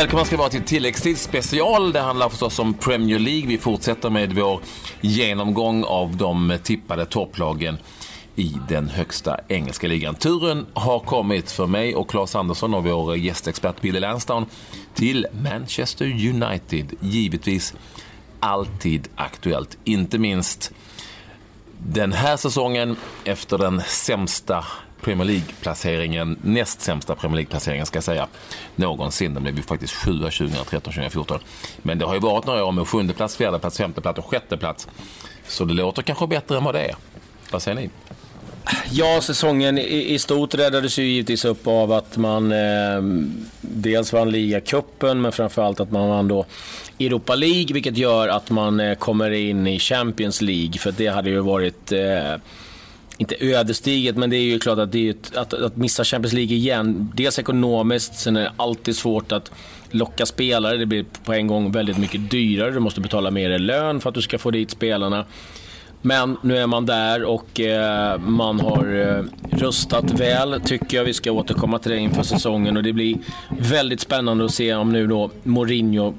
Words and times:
Välkomna 0.00 0.24
ska 0.24 0.36
vara 0.36 0.48
till 0.48 0.62
tilläggstid 0.62 1.18
special. 1.18 1.92
Det 1.92 2.00
handlar 2.00 2.28
förstås 2.28 2.58
om 2.58 2.74
Premier 2.74 3.18
League. 3.18 3.46
Vi 3.46 3.58
fortsätter 3.58 4.10
med 4.10 4.32
vår 4.32 4.60
genomgång 5.00 5.84
av 5.84 6.16
de 6.16 6.58
tippade 6.62 7.06
topplagen 7.06 7.78
i 8.36 8.56
den 8.68 8.88
högsta 8.88 9.40
engelska 9.48 9.88
ligan. 9.88 10.14
Turen 10.14 10.66
har 10.74 10.98
kommit 11.00 11.50
för 11.50 11.66
mig 11.66 11.94
och 11.94 12.10
Claes 12.10 12.36
Andersson 12.36 12.74
och 12.74 12.84
vår 12.84 13.16
gästexpert 13.16 13.80
Billy 13.80 14.00
Lansdown 14.00 14.46
till 14.94 15.26
Manchester 15.42 16.06
United. 16.06 16.92
Givetvis 17.00 17.74
alltid 18.40 19.08
aktuellt, 19.16 19.78
inte 19.84 20.18
minst 20.18 20.72
den 21.78 22.12
här 22.12 22.36
säsongen 22.36 22.96
efter 23.24 23.58
den 23.58 23.82
sämsta 23.86 24.64
Premier 25.02 25.24
League-placeringen, 25.24 26.38
näst 26.42 26.80
sämsta 26.80 27.14
Premier 27.14 27.36
League-placeringen 27.36 27.86
ska 27.86 27.96
jag 27.96 28.04
säga, 28.04 28.28
någonsin. 28.76 29.34
Den 29.34 29.42
blev 29.42 29.56
ju 29.56 29.62
faktiskt 29.62 29.94
sjua 29.94 30.28
2013-2014. 30.28 31.38
Men 31.82 31.98
det 31.98 32.06
har 32.06 32.14
ju 32.14 32.20
varit 32.20 32.46
några 32.46 32.64
år 32.64 32.72
med 32.72 32.88
sjunde 32.88 33.14
plats, 33.14 33.36
fjärde 33.36 33.58
plats, 33.58 33.76
femte 33.76 34.00
plats 34.00 34.18
och 34.18 34.26
sjätte 34.26 34.56
plats. 34.56 34.88
Så 35.48 35.64
det 35.64 35.74
låter 35.74 36.02
kanske 36.02 36.26
bättre 36.26 36.56
än 36.56 36.64
vad 36.64 36.74
det 36.74 36.80
är. 36.80 36.94
Vad 37.50 37.62
säger 37.62 37.76
ni? 37.76 37.90
Ja, 38.90 39.20
säsongen 39.22 39.78
i, 39.78 40.14
i 40.14 40.18
stort 40.18 40.54
räddades 40.54 40.98
ju 40.98 41.02
givetvis 41.04 41.44
upp 41.44 41.66
av 41.66 41.92
att 41.92 42.16
man 42.16 42.52
eh, 42.52 43.02
dels 43.60 44.12
vann 44.12 44.30
ligacupen, 44.30 45.20
men 45.20 45.32
framförallt 45.32 45.80
att 45.80 45.92
man 45.92 46.08
vann 46.08 46.28
då 46.28 46.44
Europa 47.00 47.34
League, 47.34 47.74
vilket 47.74 47.96
gör 47.96 48.28
att 48.28 48.50
man 48.50 48.80
eh, 48.80 48.94
kommer 48.94 49.30
in 49.30 49.66
i 49.66 49.78
Champions 49.78 50.40
League. 50.40 50.78
För 50.78 50.92
det 50.92 51.06
hade 51.06 51.30
ju 51.30 51.40
varit 51.40 51.92
eh, 51.92 52.34
inte 53.20 53.36
ödesdigert, 53.40 54.16
men 54.16 54.30
det 54.30 54.36
är 54.36 54.42
ju 54.42 54.58
klart 54.58 54.78
att, 54.78 54.92
det 54.92 55.06
är 55.06 55.10
ett, 55.10 55.36
att, 55.36 55.54
att 55.54 55.76
missa 55.76 56.04
Champions 56.04 56.32
League 56.32 56.56
igen, 56.56 57.12
dels 57.14 57.38
ekonomiskt, 57.38 58.14
sen 58.14 58.36
är 58.36 58.40
det 58.40 58.52
alltid 58.56 58.96
svårt 58.96 59.32
att 59.32 59.50
locka 59.90 60.26
spelare. 60.26 60.76
Det 60.76 60.86
blir 60.86 61.04
på 61.24 61.32
en 61.32 61.46
gång 61.46 61.72
väldigt 61.72 61.98
mycket 61.98 62.30
dyrare. 62.30 62.70
Du 62.70 62.80
måste 62.80 63.00
betala 63.00 63.30
mer 63.30 63.50
i 63.50 63.58
lön 63.58 64.00
för 64.00 64.08
att 64.08 64.14
du 64.14 64.22
ska 64.22 64.38
få 64.38 64.50
dit 64.50 64.70
spelarna. 64.70 65.24
Men 66.02 66.36
nu 66.42 66.56
är 66.56 66.66
man 66.66 66.86
där 66.86 67.24
och 67.24 67.60
eh, 67.60 68.18
man 68.20 68.60
har 68.60 69.08
eh, 69.08 69.24
röstat 69.58 70.20
väl, 70.20 70.60
tycker 70.60 70.96
jag. 70.96 71.04
Vi 71.04 71.12
ska 71.12 71.32
återkomma 71.32 71.78
till 71.78 71.90
det 71.90 71.98
inför 71.98 72.22
säsongen 72.22 72.76
och 72.76 72.82
det 72.82 72.92
blir 72.92 73.18
väldigt 73.58 74.00
spännande 74.00 74.44
att 74.44 74.54
se 74.54 74.74
om 74.74 74.92
nu 74.92 75.06
då 75.06 75.30
Mourinho 75.42 76.14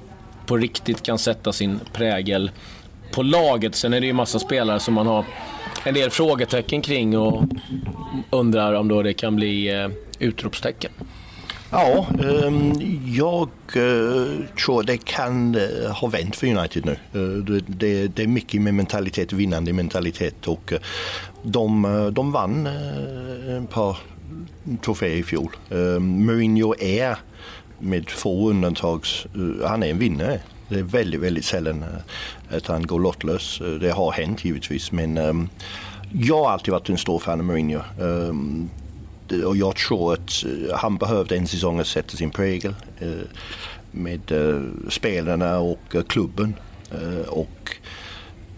på 0.46 0.58
riktigt 0.58 1.04
kan 1.04 1.18
sätta 1.18 1.54
sin 1.54 1.80
prägel 1.94 2.52
på 3.12 3.24
laget. 3.24 3.76
Sen 3.76 3.94
är 3.94 4.00
det 4.00 4.08
ju 4.08 4.14
massa 4.14 4.40
spelare 4.40 4.80
som 4.80 4.94
man 4.94 5.08
har 5.08 5.26
en 5.84 5.94
del 5.94 6.10
frågetecken 6.10 6.82
kring 6.82 7.18
och 7.18 7.44
undrar 8.30 8.74
om 8.74 8.88
då 8.88 9.02
det 9.02 9.14
kan 9.14 9.36
bli 9.36 9.70
eh, 9.70 9.90
utropstecken. 10.20 10.92
Ja, 11.70 12.08
ehm, 12.24 12.74
jag 13.06 13.50
eh, 13.76 14.46
tror 14.66 14.84
det 14.84 14.98
kan 14.98 15.56
eh, 15.56 15.92
ha 15.92 16.08
vänt 16.08 16.36
för 16.36 16.48
United 16.48 16.86
nu. 16.86 16.98
Det, 17.68 18.24
är 18.24 18.28
mycket 18.28 18.62
med 18.62 18.74
mentalitet, 18.74 19.34
vinnande 19.34 19.74
mentalitet 19.74 20.48
och 20.48 20.74
de, 21.44 22.10
de 22.14 22.32
vann 22.32 22.68
ett 22.68 23.70
par 23.70 23.98
troféer 24.82 25.16
i 25.16 25.24
fjol. 25.24 25.56
Ehm, 25.70 26.26
Mourinho 26.26 26.76
är 26.80 27.18
med 27.80 28.10
få 28.10 28.50
undantag, 28.50 29.06
han 29.66 29.84
är 29.84 29.88
en 29.88 30.00
vinnare. 30.00 30.40
Det 30.72 30.80
är 30.80 30.84
väldigt, 30.84 31.22
väldigt 31.22 31.46
sällan 31.46 31.84
eh, 31.84 32.58
att 32.58 32.68
han 32.68 32.88
går 32.88 33.00
lottlös. 33.00 33.62
Eh, 33.62 33.68
det 33.68 33.92
har 33.92 34.12
hänt 34.12 34.46
givetvis 34.46 34.92
men 34.92 35.18
um, 35.18 35.50
jag 36.14 36.44
har 36.44 36.52
alltid 36.52 36.72
varit 36.72 36.90
en 36.90 36.98
stor 36.98 37.20
fan 37.20 37.40
av 37.40 37.46
Mourinho. 37.46 37.82
Um, 38.00 38.70
och 39.46 39.58
jag 39.58 39.76
tror 39.76 40.14
att 40.14 40.46
eh, 40.46 40.76
han 40.78 40.98
behövde 40.98 41.38
en 41.38 41.48
säsong 41.48 41.80
att 41.80 41.88
sätta 41.88 42.18
sin 42.18 42.30
prägel 42.30 42.76
uh, 43.02 43.22
med 43.92 44.32
uh, 44.32 44.70
spelarna 44.90 45.60
och 45.60 45.96
klubben. 46.08 46.56
Och 47.28 47.76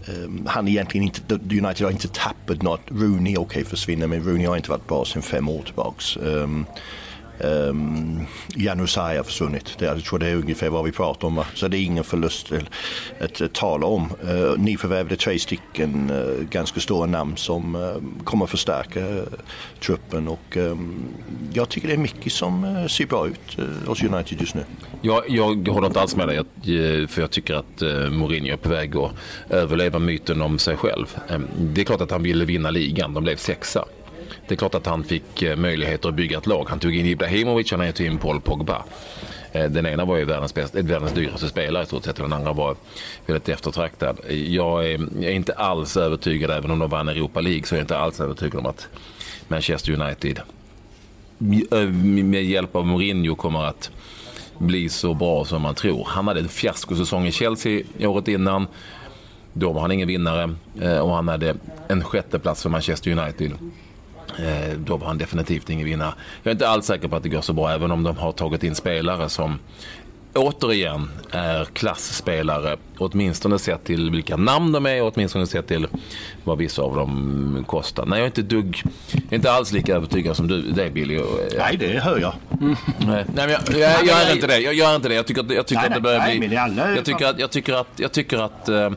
ehm, 0.08 0.46
han 0.46 0.68
egentligen 0.68 1.04
inte, 1.04 1.36
United 1.36 1.82
har 1.82 1.92
inte 1.92 2.08
tappat 2.08 2.62
något. 2.62 2.82
Rooney, 2.88 3.34
okej 3.34 3.38
okay, 3.38 3.64
försvinner 3.64 4.08
men 4.08 4.24
Rooney 4.24 4.46
har 4.46 4.56
inte 4.56 4.70
varit 4.70 4.88
bra 4.88 5.06
sedan 5.06 5.22
fem 5.22 5.50
år 5.50 5.62
tillbaks. 5.62 6.18
Ehm, 7.40 7.70
um, 7.70 8.26
Janusaj 8.56 9.18
har 9.18 9.24
försvunnit. 9.24 9.76
Det, 9.78 9.86
jag 9.86 10.04
tror 10.04 10.20
det 10.20 10.28
är 10.28 10.36
ungefär 10.36 10.70
vad 10.70 10.86
vi 10.86 10.92
pratar 10.92 11.28
om. 11.28 11.36
Va? 11.36 11.46
Så 11.54 11.68
det 11.68 11.78
är 11.78 11.84
ingen 11.84 12.04
förlust 12.04 12.52
att, 13.20 13.42
att 13.42 13.54
tala 13.54 13.86
om. 13.86 14.14
Uh, 14.30 14.58
ni 14.58 14.78
förvärvade 14.78 15.16
tre 15.16 15.40
stycken 15.40 16.10
uh, 16.12 16.44
ganska 16.50 16.80
stora 16.80 17.06
namn 17.06 17.38
som 17.38 17.76
uh, 17.76 17.96
kommer 18.24 18.46
förstärka 18.46 19.00
uh, 19.00 19.24
truppen 19.80 20.28
och 20.28 20.58
um, 20.58 21.06
jag 21.54 21.70
tycker 21.70 21.88
det 21.88 21.94
är 21.94 21.98
mycket 21.98 22.34
som 22.34 22.64
uh, 22.64 22.88
ser 22.88 23.06
bra 23.06 23.28
ut 23.28 23.60
uh, 23.60 23.66
hos 23.88 24.04
United 24.04 24.42
just 24.42 24.56
nu. 24.56 24.64
Jag, 25.02 25.24
jag 25.28 25.68
håller 25.68 25.88
inte 25.88 26.02
alls 26.02 26.16
med 26.16 26.28
dig 26.28 27.08
för 27.08 27.22
jag 27.22 27.32
tycker 27.32 27.54
att 27.54 27.82
uh, 27.82 28.10
Mourinho 28.10 28.54
är 28.54 28.58
på 28.58 28.70
väg 28.70 28.96
att 28.96 29.12
överleva 29.50 30.00
myten 30.00 30.42
om 30.42 30.60
sig 30.60 30.78
själv. 30.78 31.06
Um, 31.30 31.48
det 31.58 31.82
är 31.82 31.86
klart 31.86 32.02
att 32.02 32.12
han 32.12 32.24
ville 32.24 32.46
vinna 32.46 32.72
ligan. 32.72 33.14
De 33.14 33.24
blev 33.24 33.36
sexa. 33.36 33.86
Det 34.48 34.54
är 34.54 34.58
klart 34.58 34.76
att 34.76 34.86
han 34.86 35.04
fick 35.04 35.42
eh, 35.42 35.56
möjligheter 35.56 36.10
att 36.10 36.16
bygga 36.16 36.38
ett 36.38 36.48
lag. 36.48 36.66
Han 36.70 36.80
tog 36.80 36.96
in 36.96 37.06
Ibrahimovic 37.06 37.72
och 37.72 37.80
han 37.80 37.94
tog 37.94 38.08
in 38.08 38.18
Paul 38.18 38.42
Pogba. 38.42 38.84
Eh, 39.52 39.70
den 39.70 39.86
ena 39.86 40.06
var 40.06 40.18
ju 40.18 40.26
världens, 40.26 40.54
bästa, 40.54 40.80
eh, 40.80 40.86
världens 40.86 41.12
dyraste 41.14 41.48
spelare 41.48 41.84
i 41.84 41.86
stort 41.86 42.04
sett 42.04 42.20
och 42.20 42.24
den 42.24 42.34
andra 42.34 42.54
var 42.54 42.76
väldigt 43.26 43.50
eftertraktad. 43.50 44.20
Jag 44.30 44.86
är, 44.90 45.30
inte 45.30 45.54
alls 45.54 45.98
övertygad, 45.98 46.52
även 46.52 46.72
om 46.72 46.80
de 46.80 46.90
vann 46.90 47.10
Europa 47.10 47.42
League, 47.42 47.64
så 47.64 47.76
är 47.76 47.80
jag 47.80 47.84
inte 47.84 47.98
alls 47.98 48.22
övertygad 48.22 48.60
om 48.60 48.66
att 48.66 48.88
Manchester 49.48 50.02
United 50.02 50.40
med 52.24 52.44
hjälp 52.44 52.76
av 52.76 52.88
Mourinho 52.88 53.36
kommer 53.36 53.64
att 53.64 53.92
bli 54.58 54.90
så 54.90 55.14
bra 55.14 55.46
som 55.46 55.62
man 55.62 55.76
tror. 55.76 56.06
Han 56.10 56.28
hade 56.28 56.40
en 56.40 56.48
fiaskosäsong 56.48 57.28
i 57.28 57.32
Chelsea 57.32 57.84
året 58.00 58.28
innan. 58.28 58.68
Då 59.54 59.74
var 59.74 59.82
han 59.82 59.92
ingen 59.92 60.08
vinnare 60.08 60.56
och 61.02 61.16
han 61.16 61.28
hade 61.28 61.56
en 61.88 62.04
sjätteplats 62.04 62.64
för 62.64 62.70
Manchester 62.70 63.12
United. 63.12 63.52
Eh, 64.40 64.78
då 64.78 64.98
var 64.98 65.08
han 65.08 65.18
definitivt 65.18 65.70
ingen 65.70 65.86
vinnare. 65.86 66.14
Jag 66.44 66.52
är 66.52 66.56
inte 66.56 66.70
alls 66.70 66.86
säker 66.86 67.08
på 67.08 67.16
att 67.16 67.24
det 67.24 67.30
går 67.30 67.42
så 67.42 67.54
bra, 67.54 67.72
även 67.72 67.92
om 67.92 68.04
de 68.04 68.18
har 68.18 68.32
tagit 68.32 68.64
in 68.64 68.76
spelare 68.76 69.30
som 69.30 69.60
återigen 70.34 71.10
är 71.32 71.66
klassspelare. 71.66 72.78
Åtminstone 72.98 73.60
sett 73.60 73.84
till 73.84 74.12
vilka 74.12 74.38
namn 74.38 74.72
de 74.72 74.86
är 74.86 75.02
och 75.02 75.14
åtminstone 75.16 75.48
sett 75.48 75.68
till 75.68 75.88
vad 76.44 76.58
vissa 76.58 76.82
av 76.82 76.96
dem 76.96 77.66
kostar. 77.68 78.06
Nej, 78.06 78.20
jag 78.20 78.24
är 78.24 78.28
inte 78.28 78.42
dugg, 78.42 78.84
jag 79.12 79.24
är 79.30 79.36
inte 79.36 79.52
alls 79.52 79.72
lika 79.72 79.96
övertygad 79.96 80.36
som 80.36 80.48
du, 80.48 80.62
det 80.62 80.90
Billy. 80.90 81.22
Nej, 81.58 81.78
det 81.78 82.00
hör 82.00 82.20
jag. 82.20 82.34
Mm. 82.62 82.76
Nej, 83.00 83.26
men 83.36 83.50
jag, 83.50 83.62
jag, 83.68 84.06
jag, 84.06 84.22
är 84.22 84.34
inte 84.34 84.48
det. 84.48 84.60
Jag 84.60 84.74
gör 84.74 84.96
inte 84.96 85.10
det. 85.10 85.16
Jag 85.16 85.28
tycker 85.28 85.42
att, 85.42 85.52
jag 85.52 85.68
tycker 85.68 85.82
nej, 85.82 85.88
att 85.88 85.96
det 85.96 86.02
börjar 86.02 86.20
nej, 86.20 86.40
bli... 86.40 86.54
Jag 86.96 87.06
tycker 87.06 87.26
att, 87.26 87.40
jag 87.40 87.52
tycker 87.52 87.74
att, 87.74 87.88
jag 87.96 88.12
tycker 88.12 88.38
att 88.38 88.70
uh, 88.70 88.92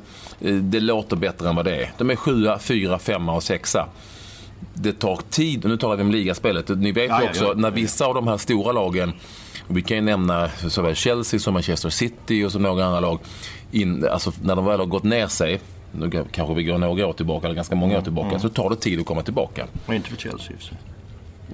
det 0.61 0.81
låter 0.81 1.17
bättre 1.17 1.49
än 1.49 1.57
vad 1.57 1.65
det 1.65 1.77
är. 1.77 1.93
De 1.99 2.11
är 2.11 2.17
sjua, 2.17 2.59
fyra, 2.59 2.99
femma 2.99 3.35
och 3.35 3.43
sexa 3.43 3.87
det 4.75 4.93
tar 4.93 5.21
tid, 5.31 5.65
och 5.65 5.71
nu 5.71 5.77
talar 5.77 5.97
vi 5.97 6.03
om 6.03 6.11
ligaspelet. 6.11 6.69
Ni 6.69 6.93
vet 6.93 7.09
ja, 7.09 7.23
också, 7.29 7.45
ja, 7.45 7.51
ja. 7.51 7.61
när 7.61 7.71
vissa 7.71 8.07
av 8.07 8.15
de 8.15 8.29
här 8.29 8.37
stora 8.37 8.73
lagen, 8.73 9.13
vi 9.69 9.83
kan 9.83 9.97
ju 9.97 10.03
nämna 10.03 10.51
såväl 10.69 10.95
Chelsea 10.95 11.41
som 11.41 11.55
Manchester 11.55 11.89
City 11.89 12.45
och 12.45 12.53
som 12.53 12.63
några 12.63 12.85
andra 12.85 13.01
lag, 13.01 13.19
in, 13.73 14.09
alltså 14.09 14.33
när 14.43 14.57
de 14.57 14.65
väl 14.65 14.79
har 14.79 14.87
gått 14.87 15.05
ner 15.05 15.27
sig, 15.27 15.61
nu 15.93 16.25
kanske 16.31 16.55
vi 16.55 16.65
går 16.65 16.79
några 16.79 17.07
år 17.07 17.13
tillbaka, 17.13 17.47
eller 17.47 17.57
ganska 17.57 17.75
många 17.75 17.99
år 17.99 18.03
tillbaka, 18.03 18.29
mm. 18.29 18.41
så 18.41 18.49
tar 18.49 18.71
det 18.71 18.77
tid 18.77 19.01
att 19.01 19.07
komma 19.07 19.23
tillbaka. 19.23 19.67
Och 19.87 19.95
inte 19.95 20.11
för 20.11 20.17
Chelsea. 20.17 20.57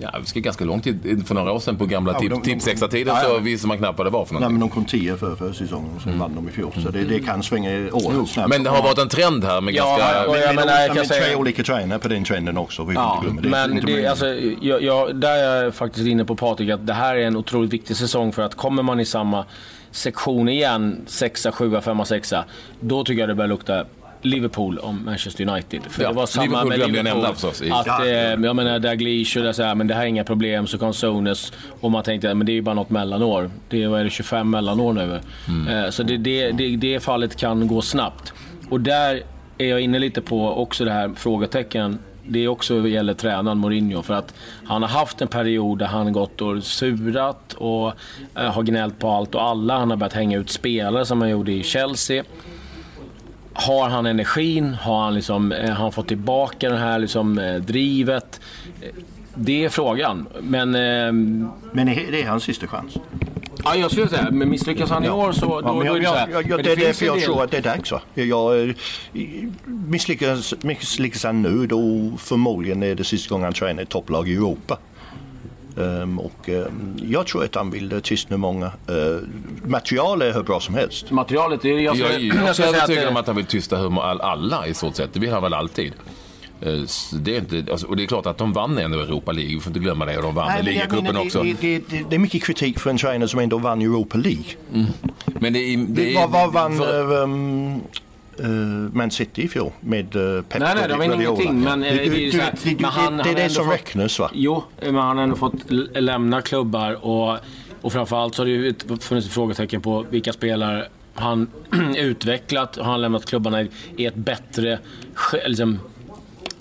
Ja, 0.01 0.11
vi 0.21 0.27
ska 0.27 0.41
ganska 0.41 0.65
långt 0.65 0.85
tid. 0.85 1.25
För 1.27 1.35
några 1.35 1.53
år 1.53 1.61
sedan 1.61 1.77
på 1.77 1.87
gamla 1.87 2.17
ja, 2.23 2.41
Tipsextra-tiden 2.45 3.15
ja, 3.15 3.23
ja. 3.23 3.29
så 3.29 3.39
visste 3.39 3.67
man 3.67 3.79
knappt 3.79 3.99
vad 3.99 4.07
det 4.07 4.11
var 4.11 4.25
för 4.25 4.35
någonting. 4.35 4.59
Nej, 4.59 4.61
men 4.61 4.69
de 4.69 4.75
kom 4.75 4.85
tio 4.85 5.17
för, 5.17 5.37
för 5.37 5.53
säsongen 5.53 5.91
och 5.97 6.03
sen 6.03 6.13
mm. 6.13 6.21
vann 6.21 6.35
de 6.35 6.49
i 6.49 6.53
fjol. 6.53 6.73
Så 6.83 6.91
det, 6.91 7.05
det 7.05 7.21
kan 7.21 7.43
svänga 7.43 7.71
i 7.71 7.91
år 7.91 8.27
snabbt. 8.27 8.49
Men 8.49 8.63
det 8.63 8.71
har 8.71 8.83
varit 8.83 8.99
en 8.99 9.09
trend 9.09 9.45
här 9.45 9.61
med 9.61 9.75
ja, 9.75 9.97
ganska... 9.99 10.15
Ja, 10.15 10.33
men, 10.33 10.57
men, 10.57 10.67
men, 10.67 10.87
jag 10.87 10.97
kan 10.97 11.07
säga... 11.07 11.25
tre 11.25 11.35
olika 11.35 11.63
tränare 11.63 11.99
på 11.99 12.09
den 12.09 12.25
trenden 12.25 12.59
också. 12.59 12.85
Vi 12.85 12.95
ja, 12.95 13.25
det. 13.43 13.49
Men 13.49 13.77
det, 13.77 13.81
det, 13.81 14.07
alltså, 14.07 14.27
jag, 14.61 14.83
jag, 14.83 15.17
där 15.17 15.37
är 15.37 15.65
jag 15.65 15.75
faktiskt 15.75 16.07
inne 16.07 16.25
på 16.25 16.37
Patrik 16.37 16.71
att 16.71 16.87
det 16.87 16.95
här 16.95 17.17
är 17.17 17.27
en 17.27 17.37
otroligt 17.37 17.73
viktig 17.73 17.97
säsong 17.97 18.33
för 18.33 18.43
att 18.43 18.55
kommer 18.55 18.83
man 18.83 19.01
i 19.01 19.05
samma 19.05 19.45
sektion 19.91 20.49
igen, 20.49 21.01
sexa, 21.07 21.53
sjua, 21.53 21.81
femma, 21.81 22.05
sexa, 22.05 22.45
då 22.81 23.05
tycker 23.05 23.21
jag 23.21 23.29
det 23.29 23.35
börjar 23.35 23.49
lukta 23.49 23.85
Liverpool 24.23 24.79
om 24.79 25.05
Manchester 25.05 25.49
United. 25.49 25.83
För 25.89 26.03
ja, 26.03 26.09
det 26.09 26.15
var 26.15 26.27
samma 26.27 26.45
Liverpool 26.45 26.69
med 26.69 26.79
Liverpool. 26.79 26.97
Jag 26.97 27.05
nämna 27.05 27.33
förstås. 27.33 27.63
Att, 27.63 27.87
ja. 27.87 28.07
eh, 28.07 28.13
jag 28.15 28.57
menar, 28.57 28.79
Daglish 28.79 29.39
och 29.39 29.45
det, 29.45 29.55
så 29.55 29.63
här, 29.63 29.75
men 29.75 29.87
det 29.87 29.95
här 29.95 30.03
är 30.03 30.07
inga 30.07 30.25
problem. 30.25 30.67
Så 30.67 30.79
kom 30.79 30.95
Sones 30.95 31.53
och 31.81 31.91
man 31.91 32.03
tänkte 32.03 32.35
men 32.35 32.47
det 32.47 32.53
är 32.53 32.55
ju 32.55 32.63
bara 32.63 32.75
något 32.75 32.91
mellanår. 32.91 33.51
Det 33.69 33.83
är, 33.83 33.89
vad 33.89 34.01
är 34.01 34.05
det, 34.05 34.11
25 34.11 34.51
mellanår 34.51 34.93
nu. 34.93 35.21
Mm. 35.49 35.85
Eh, 35.85 35.91
så 35.91 36.03
det, 36.03 36.17
det, 36.17 36.51
det, 36.51 36.77
det 36.77 37.01
fallet 37.01 37.37
kan 37.37 37.67
gå 37.67 37.83
snabbt. 37.83 38.33
Och 38.71 38.81
där 38.81 39.23
är 39.59 39.67
jag 39.67 39.81
inne 39.81 39.99
lite 39.99 40.21
på 40.21 40.63
också 40.63 40.85
det 40.85 40.93
här 40.93 41.11
frågetecken 41.17 41.99
det 42.27 42.49
också 42.49 42.89
gäller 42.89 43.15
tränaren 43.15 43.59
Mourinho. 43.59 44.03
För 44.03 44.15
att 44.15 44.35
han 44.65 44.83
har 44.83 44.89
haft 44.89 45.21
en 45.21 45.29
period 45.29 45.79
där 45.79 45.87
han 45.87 46.13
gått 46.13 46.41
och 46.41 46.65
surat 46.65 47.53
och 47.53 47.93
eh, 48.35 48.53
har 48.53 48.63
gnällt 48.63 48.99
på 48.99 49.11
allt 49.11 49.35
och 49.35 49.43
alla. 49.43 49.79
Han 49.79 49.91
har 49.91 49.97
börjat 49.97 50.13
hänga 50.13 50.39
ut 50.39 50.51
spelare 50.51 51.05
som 51.05 51.21
han 51.21 51.31
gjorde 51.31 51.53
i 51.53 51.63
Chelsea. 51.63 52.25
Har 53.55 53.89
han 53.89 54.07
energin? 54.07 54.75
Har 54.75 55.03
han, 55.05 55.15
liksom, 55.15 55.53
eh, 55.53 55.69
har 55.69 55.75
han 55.83 55.93
fått 55.93 56.09
tillbaka 56.09 56.69
det 56.71 56.79
här 56.79 56.99
liksom, 56.99 57.39
eh, 57.39 57.55
drivet? 57.57 58.41
Det 59.35 59.65
är 59.65 59.69
frågan. 59.69 60.27
Men, 60.41 60.71
Men 61.73 61.89
är 61.89 62.13
det 62.13 62.23
hans 62.23 62.43
sista 62.45 62.67
chans? 62.67 62.97
Ja, 63.65 63.77
jag 63.77 63.91
skulle 63.91 64.09
säga, 64.09 64.29
men 64.33 64.49
misslyckas 64.51 64.91
han 64.91 65.05
i 65.05 65.09
år 65.11 65.33
så 65.33 65.47
då, 65.47 65.61
Ja, 65.65 65.73
då 65.91 65.95
är 65.97 66.01
det 66.01 66.07
så 66.07 66.15
här. 66.15 66.29
jag, 66.29 66.43
jag, 66.43 66.57
Men 66.57 66.65
det 66.65 66.73
är 66.73 66.77
därför 66.77 67.07
jag 67.07 67.17
del- 67.17 67.25
tror 67.25 67.45
att 67.45 67.51
det 67.51 67.57
är 67.57 67.63
dags. 67.63 67.93
Jag, 68.15 68.69
eh, 68.69 68.75
misslyckas, 69.65 70.55
misslyckas 70.63 71.25
han 71.25 71.43
nu 71.43 71.67
då 71.67 72.11
förmodligen 72.19 72.83
är 72.83 72.95
det 72.95 73.05
sista 73.05 73.29
gången 73.35 73.45
han 73.45 73.53
tränar 73.53 73.83
ett 73.83 73.89
topplag 73.89 74.29
i 74.29 74.35
Europa. 74.35 74.79
Ehm, 75.79 76.19
och 76.19 76.49
ehm, 76.49 76.97
jag 77.11 77.27
tror 77.27 77.45
att 77.45 77.55
han 77.55 77.71
vill 77.71 78.01
tystna 78.03 78.37
många. 78.37 78.67
Uh, 78.67 79.19
material 79.67 80.23
är 80.23 80.33
hur 80.33 80.43
bra 80.43 80.61
som 80.61 80.75
helst. 80.75 81.11
Materialet, 81.11 81.65
är, 81.65 81.69
jag, 81.79 81.97
Jag 81.97 82.11
är 82.11 82.19
jag 82.21 82.33
skulle 82.35 82.55
säga 82.55 82.69
övertygad 82.69 83.05
att, 83.05 83.11
om 83.11 83.17
att 83.17 83.27
han 83.27 83.37
vill 83.37 83.45
tysta 83.47 83.77
hur 83.77 84.03
all- 84.03 84.21
alla 84.21 84.67
i 84.67 84.75
stort 84.75 84.97
sett. 84.97 85.15
Det 85.15 85.21
vill 85.21 85.33
han 85.33 85.43
väl 85.43 85.55
alltid. 85.55 85.93
Så 86.87 87.17
Det 87.17 87.37
är 87.37 87.39
inte, 87.39 87.73
alltså, 87.73 87.87
och 87.87 87.97
det 87.97 88.03
är 88.03 88.07
klart 88.07 88.27
att 88.27 88.39
de 88.39 88.53
vann 88.53 88.79
ändå 88.79 88.99
Europa 89.01 89.33
League, 89.33 89.55
vi 89.55 89.61
får 89.61 89.71
inte 89.71 89.81
glömma 89.81 90.05
det. 90.07 90.17
Och 90.17 90.23
de 90.23 90.35
vann 90.35 90.47
Nej, 90.47 90.57
jag 90.59 90.65
ligacupen 90.65 91.17
också. 91.17 91.43
det, 91.43 91.53
det, 91.61 91.79
det, 91.89 92.05
det 92.11 92.17
är 92.17 92.19
mycket 92.19 92.45
kritik 92.45 92.79
för 92.79 92.91
en 92.91 92.97
tränare 92.99 93.29
som 93.29 93.41
ändå 93.41 93.59
vann 93.59 93.83
Europa 93.83 94.19
League. 94.19 94.45
Men 95.41 95.53
det 95.53 95.59
är... 95.59 95.77
Det 95.77 95.85
Det, 95.87 96.15
är 96.15 96.21
vad, 96.21 96.31
vad 96.31 96.53
vann 96.53 96.79
för- 96.79 97.23
um, 97.23 97.81
Man 98.93 99.11
City 99.11 99.43
i 99.43 99.49
fjol 99.49 99.73
med 99.81 100.17
uh, 100.17 100.43
Pep 100.43 100.61
Nej, 100.61 100.73
nej, 100.75 100.89
de 100.89 100.99
vann 100.99 101.09
Guardiola? 101.09 101.43
ingenting, 101.43 101.61
men, 101.61 101.83
eh, 101.85 101.93
Du- 101.93 101.99
det 101.99 102.05
är 102.05 102.11
du- 102.11 102.71
du- 102.71 102.77
men 102.83 102.85
han- 102.91 103.17
det 103.17 103.31
är 103.31 103.35
det 103.35 103.49
som 103.51 103.71
räknas 103.71 104.19
va? 104.19 104.31
Jo, 104.35 104.63
men 104.81 104.95
han 104.97 105.17
har 105.17 105.25
ändå 105.25 105.37
fått 105.37 105.55
lämna 105.95 106.43
klubbar 106.43 107.07
och, 107.07 107.37
och 107.81 107.93
framförallt 107.93 108.35
så 108.35 108.43
har 108.43 108.47
det 108.47 108.53
ju 108.53 108.75
funnits 109.01 109.27
ett 109.27 109.33
frågetecken 109.33 109.81
på 109.81 110.07
vilka 110.11 110.33
spelare 110.33 110.87
han 111.15 111.47
utvecklat. 111.97 112.77
Har 112.77 112.85
han 112.85 113.01
lämnat 113.01 113.27
klubbarna 113.27 113.63
i, 113.97 114.07
ett 114.07 114.15
bättre 114.15 114.79
liksom, 115.47 115.79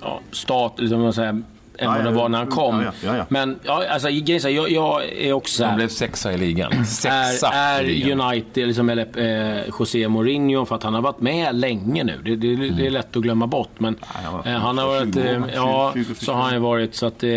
ja, 0.02 0.20
stat, 0.32 0.74
liksom, 0.78 1.02
man 1.02 1.14
säger, 1.14 1.42
än 1.78 1.86
Ja, 1.86 1.96
vad 1.96 2.04
det 2.06 2.12
var 2.12 2.30
när 2.30 2.38
han 2.38 2.48
kom. 2.48 2.82
ja, 2.82 2.92
ja, 3.04 3.18
ja. 3.18 3.26
Men 3.30 3.60
ja, 3.64 3.84
alltså, 3.90 4.10
jag, 4.10 4.72
jag 4.72 5.04
är 5.06 5.34
också 5.34 5.66
här, 5.66 5.76
blev 5.76 5.88
sexa 5.88 6.34
i 6.34 6.38
ligan. 6.38 6.86
Sexa 6.86 7.48
är, 7.48 7.80
är 7.80 7.84
i 7.84 7.88
ligan. 8.04 8.22
United, 8.22 8.68
liksom, 8.68 8.90
eller 8.90 9.08
eh, 9.60 9.64
José 9.80 10.08
Mourinho, 10.08 10.66
för 10.66 10.76
att 10.76 10.84
han 10.84 10.94
har 10.94 11.02
varit 11.02 11.22
med 11.22 11.56
länge 11.56 12.04
nu. 12.04 12.20
Det, 12.26 12.36
det, 12.36 12.70
det 12.70 12.86
är 12.88 12.92
lätt 12.92 13.16
att 13.16 13.24
glömma 13.24 13.48
bort. 13.48 13.70
Men 13.78 13.98
han 14.02 14.34
var 14.34 14.48
eh, 14.48 14.60
han 14.60 14.78
har 14.78 14.88
varit, 14.88 15.14
20 15.14 15.20
år, 15.22 15.26
eh, 15.36 15.44
20, 15.48 15.52
ja, 15.56 15.92
20, 15.96 16.16
så 16.16 16.34
har 16.34 16.42
han 16.44 16.54
ju 16.54 16.60
varit. 16.60 16.96
Så 16.96 17.06
att 17.06 17.20
det, 17.20 17.28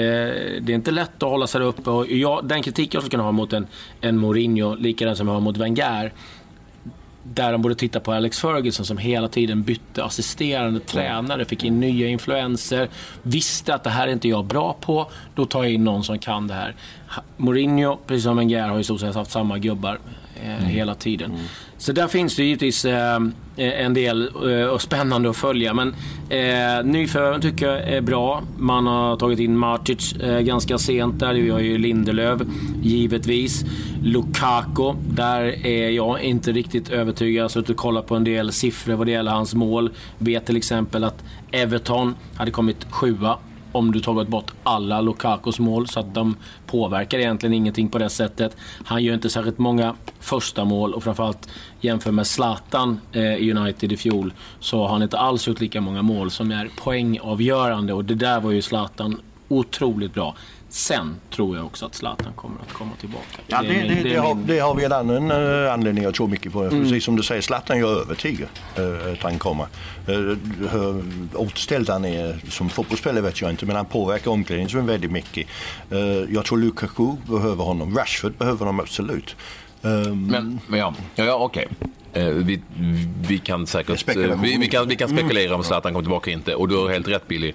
det 0.60 0.72
är 0.72 0.74
inte 0.74 0.90
lätt 0.90 1.22
att 1.22 1.28
hålla 1.30 1.46
sig 1.46 1.60
uppe. 1.62 1.90
Och 1.90 2.06
jag, 2.06 2.44
den 2.44 2.62
kritik 2.62 2.94
jag 2.94 3.02
skulle 3.02 3.10
kunna 3.10 3.22
ha 3.24 3.32
mot 3.32 3.52
en, 3.52 3.66
en 4.00 4.18
Mourinho, 4.18 4.74
likadan 4.74 5.16
som 5.16 5.26
jag 5.28 5.34
har 5.34 5.40
mot 5.40 5.56
Wenger, 5.56 6.12
där 7.24 7.52
de 7.52 7.62
borde 7.62 7.74
titta 7.74 8.00
på 8.00 8.12
Alex 8.12 8.40
Ferguson 8.40 8.86
som 8.86 8.98
hela 8.98 9.28
tiden 9.28 9.62
bytte 9.62 10.04
assisterande 10.04 10.80
tränare, 10.80 11.44
fick 11.44 11.64
in 11.64 11.80
nya 11.80 12.08
influenser, 12.08 12.88
visste 13.22 13.74
att 13.74 13.84
det 13.84 13.90
här 13.90 14.08
är 14.08 14.12
inte 14.12 14.28
jag 14.28 14.44
bra 14.44 14.76
på, 14.80 15.10
då 15.34 15.46
tar 15.46 15.62
jag 15.62 15.72
in 15.72 15.84
någon 15.84 16.04
som 16.04 16.18
kan 16.18 16.48
det 16.48 16.54
här. 16.54 16.74
Mourinho, 17.36 17.98
precis 18.06 18.24
som 18.24 18.36
Wenger, 18.36 18.68
har 18.68 18.78
i 18.78 18.84
stort 18.84 19.00
sett 19.00 19.14
haft 19.14 19.30
samma 19.30 19.58
gubbar 19.58 19.98
eh, 20.42 20.50
hela 20.50 20.94
tiden. 20.94 21.38
Så 21.84 21.92
där 21.92 22.08
finns 22.08 22.36
det 22.36 22.44
givetvis 22.44 22.84
eh, 22.84 23.20
en 23.56 23.94
del 23.94 24.30
eh, 24.50 24.66
och 24.66 24.82
spännande 24.82 25.30
att 25.30 25.36
följa. 25.36 25.74
Men 25.74 25.88
eh, 26.28 26.84
nyförvärven 26.84 27.40
tycker 27.40 27.66
jag 27.66 27.88
är 27.88 28.00
bra. 28.00 28.42
Man 28.58 28.86
har 28.86 29.16
tagit 29.16 29.38
in 29.38 29.58
Matic 29.58 30.12
eh, 30.12 30.40
ganska 30.40 30.78
sent 30.78 31.18
där. 31.18 31.34
Vi 31.34 31.50
har 31.50 31.60
ju 31.60 31.78
Lindelöf 31.78 32.40
givetvis. 32.82 33.64
Lukaku, 34.02 34.92
där 35.08 35.66
är 35.66 35.90
jag 35.90 36.22
inte 36.22 36.52
riktigt 36.52 36.90
övertygad. 36.90 37.38
Jag 37.38 37.44
har 37.44 37.48
suttit 37.48 37.70
och 37.70 37.76
kollat 37.76 38.06
på 38.06 38.16
en 38.16 38.24
del 38.24 38.52
siffror 38.52 38.94
vad 38.94 39.06
det 39.06 39.12
gäller 39.12 39.32
hans 39.32 39.54
mål. 39.54 39.90
Vet 40.18 40.46
till 40.46 40.56
exempel 40.56 41.04
att 41.04 41.24
Everton 41.50 42.14
hade 42.36 42.50
kommit 42.50 42.86
sjua 42.90 43.38
om 43.74 43.92
du 43.92 44.00
tagit 44.00 44.28
bort 44.28 44.52
alla 44.62 45.00
Lukakos 45.00 45.58
mål 45.58 45.88
så 45.88 46.00
att 46.00 46.14
de 46.14 46.36
påverkar 46.66 47.18
egentligen 47.18 47.54
ingenting 47.54 47.88
på 47.88 47.98
det 47.98 48.10
sättet. 48.10 48.56
Han 48.84 49.02
gör 49.02 49.14
inte 49.14 49.30
särskilt 49.30 49.58
många 49.58 49.94
första 50.20 50.64
mål 50.64 50.94
och 50.94 51.02
framförallt 51.04 51.48
jämför 51.80 52.12
med 52.12 52.26
Zlatan 52.26 53.00
eh, 53.12 53.34
i 53.34 53.52
United 53.52 53.92
i 53.92 53.96
fjol 53.96 54.32
så 54.60 54.78
har 54.78 54.88
han 54.88 55.02
inte 55.02 55.18
alls 55.18 55.48
gjort 55.48 55.60
lika 55.60 55.80
många 55.80 56.02
mål 56.02 56.30
som 56.30 56.50
är 56.50 56.68
poängavgörande 56.76 57.92
och 57.92 58.04
det 58.04 58.14
där 58.14 58.40
var 58.40 58.50
ju 58.50 58.62
Zlatan 58.62 59.20
otroligt 59.48 60.14
bra. 60.14 60.34
Sen 60.74 61.16
tror 61.30 61.56
jag 61.56 61.66
också 61.66 61.86
att 61.86 61.94
Zlatan 61.94 62.32
kommer 62.36 62.60
att 62.60 62.72
komma 62.72 62.90
tillbaka. 63.00 63.24
Ja, 63.46 63.62
det, 63.62 63.68
det, 63.68 63.94
min- 63.94 64.02
det, 64.02 64.16
har, 64.16 64.34
min- 64.34 64.46
det 64.46 64.58
har 64.58 64.74
vi 64.74 64.84
en 64.84 64.92
annan 64.92 65.30
uh, 65.30 65.72
anledning 65.72 66.04
jag 66.04 66.14
tror 66.14 66.28
mycket 66.28 66.52
på. 66.52 66.62
Mm. 66.62 66.82
Precis 66.82 67.04
som 67.04 67.16
du 67.16 67.22
säger, 67.22 67.42
Zlatan 67.42 67.78
jag 67.78 67.90
är 67.90 68.00
övertygad 68.00 68.48
uh, 68.78 69.12
att 69.12 69.22
han 69.22 69.38
kommer. 69.38 69.66
Uh, 70.08 70.36
hur 70.70 71.04
återställd 71.34 71.88
han 71.90 72.04
är 72.04 72.40
som 72.48 72.68
fotbollsspelare 72.68 73.20
vet 73.20 73.40
jag 73.40 73.50
inte, 73.50 73.66
men 73.66 73.76
han 73.76 73.86
påverkar 73.86 74.30
omklädningsrummet 74.30 74.90
väldigt 74.90 75.10
mycket. 75.10 75.46
Uh, 75.92 75.98
jag 76.34 76.44
tror 76.44 76.58
Lukaku 76.58 77.12
behöver 77.26 77.64
honom. 77.64 77.96
Rashford 77.96 78.32
behöver 78.32 78.58
honom 78.58 78.80
absolut. 78.80 79.36
Um, 79.82 80.26
Men, 80.26 80.60
men 80.66 80.80
ja, 80.80 80.94
ja, 81.14 81.24
ja 81.24 81.34
okej. 81.34 81.68
Eh, 82.12 82.26
vi, 82.26 82.62
vi 83.28 83.38
kan 83.38 83.66
säkert 83.66 84.08
vi, 84.42 84.56
vi, 84.60 84.68
kan, 84.68 84.88
vi 84.88 84.96
kan 84.96 85.08
spekulera 85.08 85.54
om 85.54 85.64
Zlatan 85.64 85.92
kommer 85.92 86.02
tillbaka 86.02 86.30
eller 86.30 86.38
inte. 86.38 86.54
Och 86.54 86.68
du 86.68 86.76
har 86.76 86.88
helt 86.88 87.08
rätt 87.08 87.28
Billy. 87.28 87.52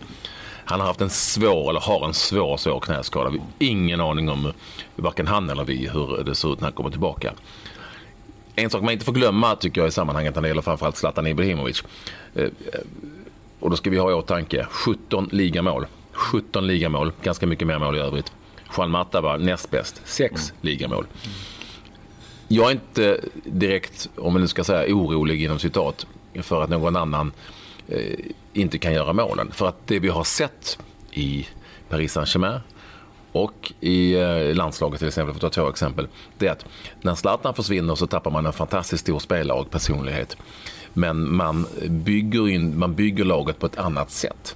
Han 0.69 0.79
har 0.79 0.87
haft 0.87 1.01
en 1.01 1.09
svår, 1.09 1.69
eller 1.69 1.79
har 1.79 2.05
en 2.05 2.13
svår, 2.13 2.57
svår 2.57 2.79
knäskada. 2.79 3.29
Vi 3.29 3.37
har 3.37 3.47
ingen 3.59 4.01
aning 4.01 4.29
om 4.29 4.53
varken 4.95 5.27
han 5.27 5.49
eller 5.49 5.63
vi 5.63 5.89
hur 5.93 6.23
det 6.23 6.35
ser 6.35 6.53
ut 6.53 6.59
när 6.59 6.65
han 6.65 6.73
kommer 6.73 6.89
tillbaka. 6.89 7.33
En 8.55 8.69
sak 8.69 8.81
man 8.81 8.93
inte 8.93 9.05
får 9.05 9.13
glömma 9.13 9.55
tycker 9.55 9.81
jag 9.81 9.87
i 9.87 9.91
sammanhanget 9.91 10.35
när 10.35 10.41
det 10.41 10.47
gäller 10.47 10.61
framförallt 10.61 10.97
Zlatan 10.97 11.27
Ibrahimovic. 11.27 11.83
Eh, 12.35 12.43
eh, 12.43 12.49
Och 13.59 13.69
då 13.69 13.75
ska 13.75 13.89
vi 13.89 13.97
ha 13.97 14.11
i 14.11 14.13
åtanke 14.13 14.67
17 14.69 15.29
ligamål. 15.31 15.85
17 16.11 16.67
ligamål, 16.67 17.11
ganska 17.23 17.47
mycket 17.47 17.67
mer 17.67 17.79
mål 17.79 17.95
i 17.95 17.99
övrigt. 17.99 18.31
Juan 18.77 18.91
Mata 18.91 19.21
var 19.21 19.37
näst 19.37 19.71
bäst, 19.71 20.01
6 20.05 20.53
ligamål. 20.61 21.05
Jag 22.47 22.67
är 22.67 22.71
inte 22.71 23.19
direkt, 23.43 24.09
om 24.15 24.33
man 24.33 24.41
nu 24.41 24.47
ska 24.47 24.63
säga 24.63 24.95
orolig 24.95 25.43
inom 25.43 25.59
citat, 25.59 26.05
för 26.41 26.61
att 26.63 26.69
någon 26.69 26.95
annan 26.95 27.27
eh, 27.27 27.33
Eh, 27.91 28.25
inte 28.53 28.77
kan 28.77 28.93
göra 28.93 29.13
målen. 29.13 29.51
För 29.51 29.67
att 29.67 29.87
det 29.87 29.99
vi 29.99 30.07
har 30.07 30.23
sett 30.23 30.79
i 31.11 31.47
Paris 31.89 32.13
Saint-Germain 32.13 32.59
och 33.31 33.73
i 33.79 34.13
eh, 34.13 34.55
landslaget 34.55 34.99
till 34.99 35.07
exempel, 35.07 35.33
för 35.33 35.47
att 35.47 35.53
ta 35.53 35.61
två 35.61 35.69
exempel, 35.69 36.07
det 36.37 36.47
är 36.47 36.51
att 36.51 36.65
när 37.01 37.15
Zlatan 37.15 37.53
försvinner 37.53 37.95
så 37.95 38.07
tappar 38.07 38.31
man 38.31 38.45
en 38.45 38.53
fantastiskt 38.53 39.01
stor 39.01 39.19
spelare 39.19 39.59
och 39.59 39.71
personlighet. 39.71 40.37
Men 40.93 41.35
man 41.35 41.67
bygger, 41.87 42.49
in, 42.49 42.79
man 42.79 42.95
bygger 42.95 43.25
laget 43.25 43.59
på 43.59 43.65
ett 43.65 43.77
annat 43.77 44.11
sätt. 44.11 44.55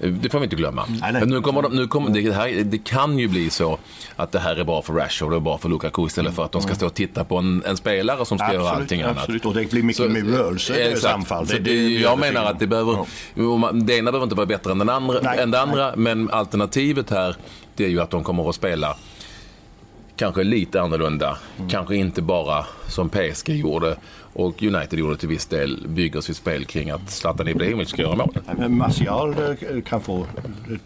Eh, 0.00 0.10
Det 0.10 0.28
får 0.30 0.38
vi 0.38 0.44
inte 0.44 0.56
glömma. 0.56 0.84
Nej, 0.88 0.98
nej. 1.12 1.20
Men 1.20 1.28
nu 1.28 1.40
kommer 1.40 1.62
de, 1.62 1.76
nu 1.76 1.86
kommer, 1.86 2.10
det, 2.10 2.32
här, 2.32 2.64
det 2.64 2.78
kan 2.78 3.18
ju 3.18 3.28
bli 3.28 3.50
så 3.50 3.78
att 4.16 4.32
det 4.32 4.38
här 4.38 4.56
är 4.56 4.64
bra 4.64 4.82
för 4.82 4.92
Rashford 4.92 5.32
och 5.32 5.42
bra 5.42 5.58
för 5.58 5.68
Lukaku 5.68 6.06
istället 6.06 6.34
för 6.34 6.44
att 6.44 6.52
de 6.52 6.62
ska 6.62 6.74
stå 6.74 6.86
och 6.86 6.94
titta 6.94 7.24
på 7.24 7.36
en, 7.36 7.62
en 7.66 7.76
spelare 7.76 8.24
som 8.26 8.38
ska 8.38 8.52
göra 8.52 8.62
Absolut, 8.62 8.82
allting 8.82 9.02
absolut. 9.02 9.44
annat. 9.46 9.56
Och 9.56 9.62
det 9.62 9.70
blir 9.70 9.82
mycket 9.82 10.10
mer 10.10 10.22
rörelse 10.38 10.90
i 11.04 11.06
anfall. 11.06 11.46
Så 11.46 11.52
Det- 11.52 11.58
det, 11.58 11.70
vi 11.70 12.02
jag 12.02 12.18
menar 12.18 12.44
att 12.44 12.58
det 12.58 12.66
behöver, 12.66 13.06
man- 13.58 13.86
det 13.86 13.94
ena 13.98 14.12
behöver 14.12 14.24
inte 14.24 14.36
vara 14.36 14.46
bättre 14.46 14.70
än, 14.72 14.78
den 14.78 14.88
andra, 14.88 15.20
Nej, 15.22 15.38
än 15.38 15.50
det 15.50 15.60
andra, 15.60 15.92
men 15.96 16.30
alternativet 16.30 17.10
här 17.10 17.36
det 17.76 17.84
är 17.84 17.88
ju 17.88 18.00
att 18.00 18.10
de 18.10 18.24
kommer 18.24 18.48
att 18.48 18.54
spela 18.54 18.96
kanske 20.16 20.42
lite 20.44 20.80
annorlunda. 20.80 21.38
Mm. 21.58 21.70
Kanske 21.70 21.96
inte 21.96 22.22
bara 22.22 22.66
som 22.88 23.08
PSG 23.08 23.48
gjorde 23.50 23.96
och 24.32 24.62
United 24.62 24.98
gjorde 24.98 25.16
till 25.16 25.28
viss 25.28 25.46
del, 25.46 25.84
bygger 25.88 26.20
sitt 26.20 26.36
spel 26.36 26.64
kring 26.64 26.90
att 26.90 27.10
Zlatan 27.10 27.48
Ibrahimovic 27.48 27.88
ska 27.88 28.02
göra 28.02 28.16
mål. 28.16 28.38
Men 28.58 28.76
Martial 28.78 29.30
eh, 29.38 29.82
kan 29.82 30.00
få 30.00 30.26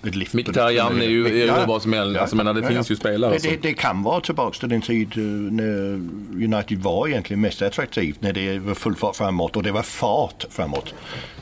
ett, 0.04 0.14
lift. 0.14 0.34
Mkhitaryan 0.34 1.00
är 1.02 1.06
ju- 1.06 1.28
hur 1.28 1.66
bra 1.66 1.80
som 1.80 1.92
helst. 1.92 2.20
Alltså, 2.20 2.36
menar, 2.36 2.54
det 2.54 2.66
finns 2.68 2.90
ju 2.90 2.96
spelare 2.96 3.38
det, 3.42 3.62
det 3.62 3.72
kan 3.74 4.02
vara 4.02 4.20
tillbaka 4.20 4.58
till 4.58 4.68
den 4.68 4.80
tid 4.80 5.08
eh, 5.16 5.22
när 5.52 5.92
United 6.44 6.78
var 6.78 7.08
egentligen 7.08 7.40
mest 7.40 7.62
attraktivt. 7.62 8.22
När 8.22 8.32
det 8.32 8.58
var 8.58 8.74
full 8.74 8.94
fart 8.96 9.16
framåt 9.16 9.56
och 9.56 9.62
det 9.62 9.72
var 9.72 9.82
fart 9.82 10.44
framåt. 10.50 10.94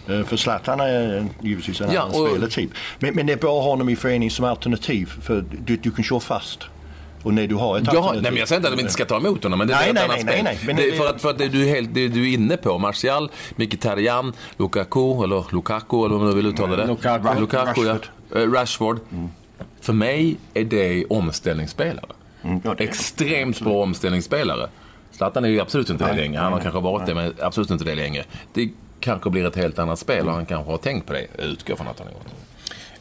Eh, 0.09 0.23
För 0.25 0.37
Zlatan 0.37 0.80
är 0.80 1.26
givetvis 1.42 1.80
en 1.80 1.92
Ja, 1.92 2.00
annan 2.02 2.21
och- 2.23 2.28
spelartyp. 2.28 2.71
Men, 2.99 3.14
men 3.14 3.26
det 3.26 3.33
är 3.33 3.37
bra 3.37 3.59
att 3.59 3.64
ha 3.64 3.71
honom 3.71 3.88
i 3.88 3.97
förening 3.97 4.30
som 4.30 4.45
alternativ. 4.45 5.07
För 5.23 5.45
du, 5.66 5.76
du 5.76 5.90
kan 5.90 6.04
köra 6.04 6.21
fast. 6.21 6.61
Och 7.23 7.35
när 7.35 7.47
du 7.47 7.55
har 7.55 7.79
ett 7.79 7.85
Ja, 7.87 7.91
alternativ. 7.91 8.23
nej, 8.23 8.33
men 8.33 8.39
jag 8.39 8.49
säger 8.49 8.59
inte 8.59 8.69
att 8.69 8.77
de 8.77 8.81
inte 8.81 8.93
ska 8.93 9.05
ta 9.05 9.17
emot 9.17 9.43
honom, 9.43 9.59
men 9.59 9.69
det 9.69 9.75
är 9.75 9.79
Nej, 9.79 9.89
ett 9.89 9.95
nej, 9.95 10.05
annat 10.05 10.17
nej, 10.17 10.23
spel. 10.25 10.45
nej, 10.45 10.59
nej, 10.65 10.67
men 10.67 10.77
det, 10.77 10.93
för 10.97 11.07
att, 11.09 11.21
för 11.23 11.31
att 11.31 11.39
det, 11.39 11.49
du 11.49 11.69
är 11.69 11.75
helt, 11.75 11.95
det 11.95 12.09
du 12.09 12.31
är 12.31 12.35
inne 12.35 12.57
på, 12.57 12.79
Martial, 12.79 13.31
Mkhitaryan, 13.57 14.33
Lukaku, 14.57 15.23
eller 15.25 15.45
Lukaku, 15.53 15.97
eller 16.05 16.09
hur 16.09 16.19
man 16.19 16.29
nu 16.29 16.35
vill 16.37 16.47
uttala 16.47 16.77
det. 16.77 16.87
Lukaku. 16.87 17.41
Lukaku 17.41 17.85
ja. 17.87 17.97
Eh, 18.41 18.51
Rashford. 18.53 18.99
För 19.81 19.93
mig 19.93 20.37
är 20.55 20.65
det 20.65 21.05
omställningsspelare. 21.05 22.07
Mm, 22.43 22.61
ja, 22.65 22.75
det- 22.79 22.85
Extremt 22.85 23.61
bra 23.61 23.83
omställningsspelare. 23.83 24.69
Zlatan 25.13 25.45
är 25.45 25.49
ju 25.49 25.61
absolut 25.61 25.91
inte 25.91 26.07
det 26.07 26.17
längre. 26.17 26.41
Han 26.41 26.53
har 26.53 26.61
kanske 26.61 26.81
varit 26.81 27.07
det, 27.07 27.15
men 27.15 27.35
absolut 27.41 27.71
inte 27.71 27.85
det 27.85 27.95
längre. 27.95 28.25
Det 28.55 28.69
kanske 29.01 29.31
blir 29.31 29.47
ett 29.47 29.57
helt 29.57 29.79
annat 29.79 29.99
spel 29.99 30.27
och 30.29 30.33
han 30.35 30.47
kanske 30.47 30.71
har 30.71 30.79
tänkt 30.79 31.07
på 31.07 31.13
det. 31.13 31.27
Jag 31.39 31.47
utgår 31.47 31.77
från 31.77 31.89
att 31.89 31.99
han 31.99 32.07
har 32.07 32.15
gjort 32.15 32.25
det. 32.25 32.31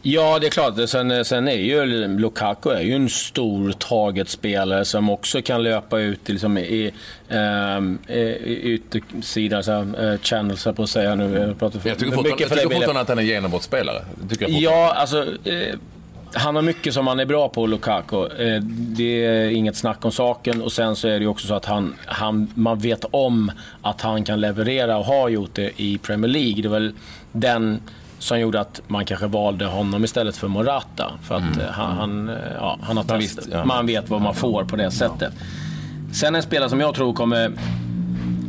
Ja, 0.10 0.40
det 0.40 0.48
är 0.48 0.52
klart. 0.52 0.90
Sen, 0.90 1.26
sen 1.26 1.48
är 1.48 1.52
ju 1.52 1.86
Lukaku 2.08 2.70
är 2.70 2.82
ju 2.82 2.96
en 2.96 3.10
stor 3.10 3.72
targetspelare 3.72 4.86
som 4.86 5.10
också 5.10 5.42
kan 5.42 5.64
löpa 5.64 6.00
ut 6.00 6.30
liksom, 6.30 6.58
i, 6.58 6.92
i 8.08 8.62
yttersidan, 8.64 9.64
så 9.64 9.72
här, 9.72 10.14
eh, 10.14 10.20
channels 10.20 10.64
på 10.64 10.84
att 10.84 10.90
säga 10.90 11.16
nu. 11.16 11.38
Jag 11.38 11.60
pratar 11.60 11.80
för, 11.80 11.90
Jag 11.90 12.00
tycker 12.00 12.12
fortfarande, 12.12 13.02
att 13.02 13.10
han 13.10 13.20
är 13.20 13.24
genombrottsspelare. 13.24 14.06
Ja, 14.48 14.94
alltså... 14.96 15.26
Eh, 15.44 15.76
han 16.34 16.56
har 16.56 16.62
mycket 16.62 16.94
som 16.94 17.08
han 17.08 17.20
är 17.20 17.26
bra 17.26 17.50
på, 17.50 17.68
Lukaku. 17.68 18.26
Eh, 18.26 18.62
det 18.72 19.26
är 19.26 19.50
inget 19.50 19.76
snack 19.76 20.06
om 20.06 20.12
saken. 20.12 20.62
Och 20.62 20.72
sen 20.72 20.96
så 20.96 21.08
är 21.08 21.20
det 21.20 21.28
också 21.28 21.48
så 21.48 21.54
att 21.54 21.66
han, 21.66 21.96
han, 22.06 22.52
man 22.56 22.80
vet 22.80 23.06
om 23.12 23.52
att 23.82 24.02
han 24.02 24.24
kan 24.24 24.42
leverera 24.42 24.98
och 24.98 25.06
har 25.06 25.30
gjort 25.30 25.54
det 25.54 25.82
i 25.82 25.98
Premier 25.98 26.32
League. 26.32 26.62
Det 26.62 26.68
är 26.68 26.70
väl 26.70 26.94
den 27.32 27.82
som 28.20 28.40
gjorde 28.40 28.60
att 28.60 28.82
man 28.88 29.06
kanske 29.06 29.28
valde 29.28 29.66
honom 29.66 30.04
istället 30.04 30.38
för 30.38 30.48
Morata. 30.48 31.12
För 31.24 31.36
att 31.36 31.42
mm. 31.42 31.68
han, 31.72 31.98
han, 31.98 32.32
ja, 32.56 32.80
han 32.82 32.98
har 32.98 33.04
test, 33.04 33.40
ja. 33.52 33.66
Man 33.66 33.86
vet 33.86 34.10
vad 34.10 34.22
man 34.22 34.36
får 34.36 34.64
på 34.64 34.76
det 34.76 34.92
sättet. 34.92 35.34
Sen 36.14 36.36
en 36.36 36.44
spelare 36.44 36.70
som 36.70 36.80
jag 36.80 36.96
tror 36.96 37.14
kommer 37.14 37.52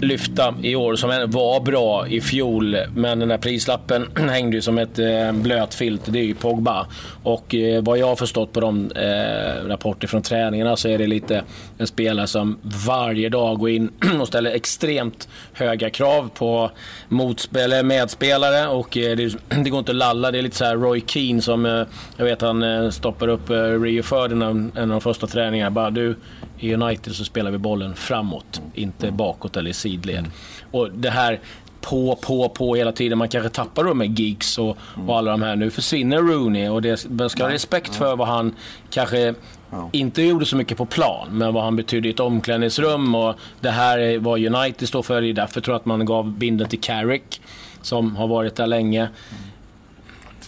lyfta 0.00 0.54
i 0.62 0.76
år 0.76 0.96
som 0.96 1.10
var 1.10 1.60
bra 1.60 2.06
i 2.08 2.20
fjol. 2.20 2.76
Men 2.94 3.18
den 3.18 3.28
där 3.28 3.38
prislappen 3.38 4.06
hängde 4.28 4.56
ju 4.56 4.62
som 4.62 4.78
ett 4.78 4.98
eh, 4.98 5.32
blöt 5.32 5.74
filt. 5.74 6.02
Det 6.06 6.18
är 6.18 6.24
ju 6.24 6.34
Pogba. 6.34 6.86
Och 7.22 7.54
eh, 7.54 7.82
vad 7.82 7.98
jag 7.98 8.06
har 8.06 8.16
förstått 8.16 8.52
på 8.52 8.60
de 8.60 8.90
eh, 8.90 9.68
rapporter 9.68 10.08
från 10.08 10.22
träningarna 10.22 10.76
så 10.76 10.88
är 10.88 10.98
det 10.98 11.06
lite 11.06 11.42
en 11.78 11.86
spelare 11.86 12.26
som 12.26 12.58
varje 12.86 13.28
dag 13.28 13.58
går 13.58 13.70
in 13.70 13.90
och 14.20 14.28
ställer 14.28 14.50
extremt 14.50 15.28
höga 15.52 15.90
krav 15.90 16.30
på 16.34 16.70
motspelare, 17.08 17.82
medspelare. 17.82 18.68
Och 18.68 18.88
det, 18.92 19.14
det, 19.48 19.70
går 19.70 19.78
inte 19.78 19.92
att 19.92 19.96
lalla. 19.96 20.30
Det 20.30 20.38
är 20.38 20.42
lite 20.42 20.56
så 20.56 20.64
Roy 20.64 21.02
Keane 21.06 21.42
som, 21.42 21.86
jag 22.16 22.24
vet 22.24 22.40
han 22.40 22.92
stoppar 22.92 23.28
upp 23.28 23.50
Rio 23.82 24.02
Ferdinand 24.02 24.72
en 24.76 24.82
av 24.82 24.88
de 24.88 25.00
första 25.00 25.26
träningarna. 25.26 25.70
Bara 25.70 25.90
du, 25.90 26.16
i 26.60 26.74
United 26.74 27.14
så 27.14 27.24
spelar 27.24 27.50
vi 27.50 27.58
bollen 27.58 27.94
framåt, 27.94 28.62
inte 28.74 29.10
bakåt 29.10 29.56
eller 29.56 29.70
i 29.70 29.74
sidled. 29.74 30.24
Och 30.70 30.90
det 30.90 31.10
här 31.10 31.40
på, 31.80 32.18
på, 32.22 32.48
på 32.48 32.74
hela 32.74 32.92
tiden. 32.92 33.18
Man 33.18 33.28
kanske 33.28 33.50
tappar 33.50 33.84
då 33.84 33.94
med 33.94 34.18
gigs 34.18 34.58
och, 34.58 34.76
och 35.06 35.18
alla 35.18 35.30
de 35.30 35.42
här. 35.42 35.56
Nu 35.56 35.70
försvinner 35.70 36.18
Rooney 36.18 36.68
och 36.68 36.82
det, 36.82 37.06
man 37.10 37.30
ska 37.30 37.42
ha 37.42 37.52
respekt 37.52 37.94
för 37.94 38.16
vad 38.16 38.28
han 38.28 38.54
kanske 38.90 39.34
Ja. 39.70 39.88
Inte 39.92 40.22
gjorde 40.22 40.46
så 40.46 40.56
mycket 40.56 40.78
på 40.78 40.86
plan, 40.86 41.28
men 41.30 41.54
vad 41.54 41.64
han 41.64 41.76
betydde 41.76 42.08
i 42.08 42.10
ett 42.10 42.20
omklädningsrum. 42.20 43.14
Och 43.14 43.34
det 43.60 43.70
här 43.70 43.98
är 43.98 44.18
vad 44.18 44.44
United 44.44 44.88
står 44.88 45.02
för. 45.02 45.20
Det 45.20 45.28
är 45.28 45.32
därför 45.32 45.60
tror 45.60 45.74
jag 45.74 45.80
att 45.80 45.86
man 45.86 46.04
gav 46.04 46.32
binden 46.32 46.68
till 46.68 46.80
Carrick, 46.80 47.40
som 47.82 48.16
har 48.16 48.28
varit 48.28 48.56
där 48.56 48.66
länge. 48.66 49.08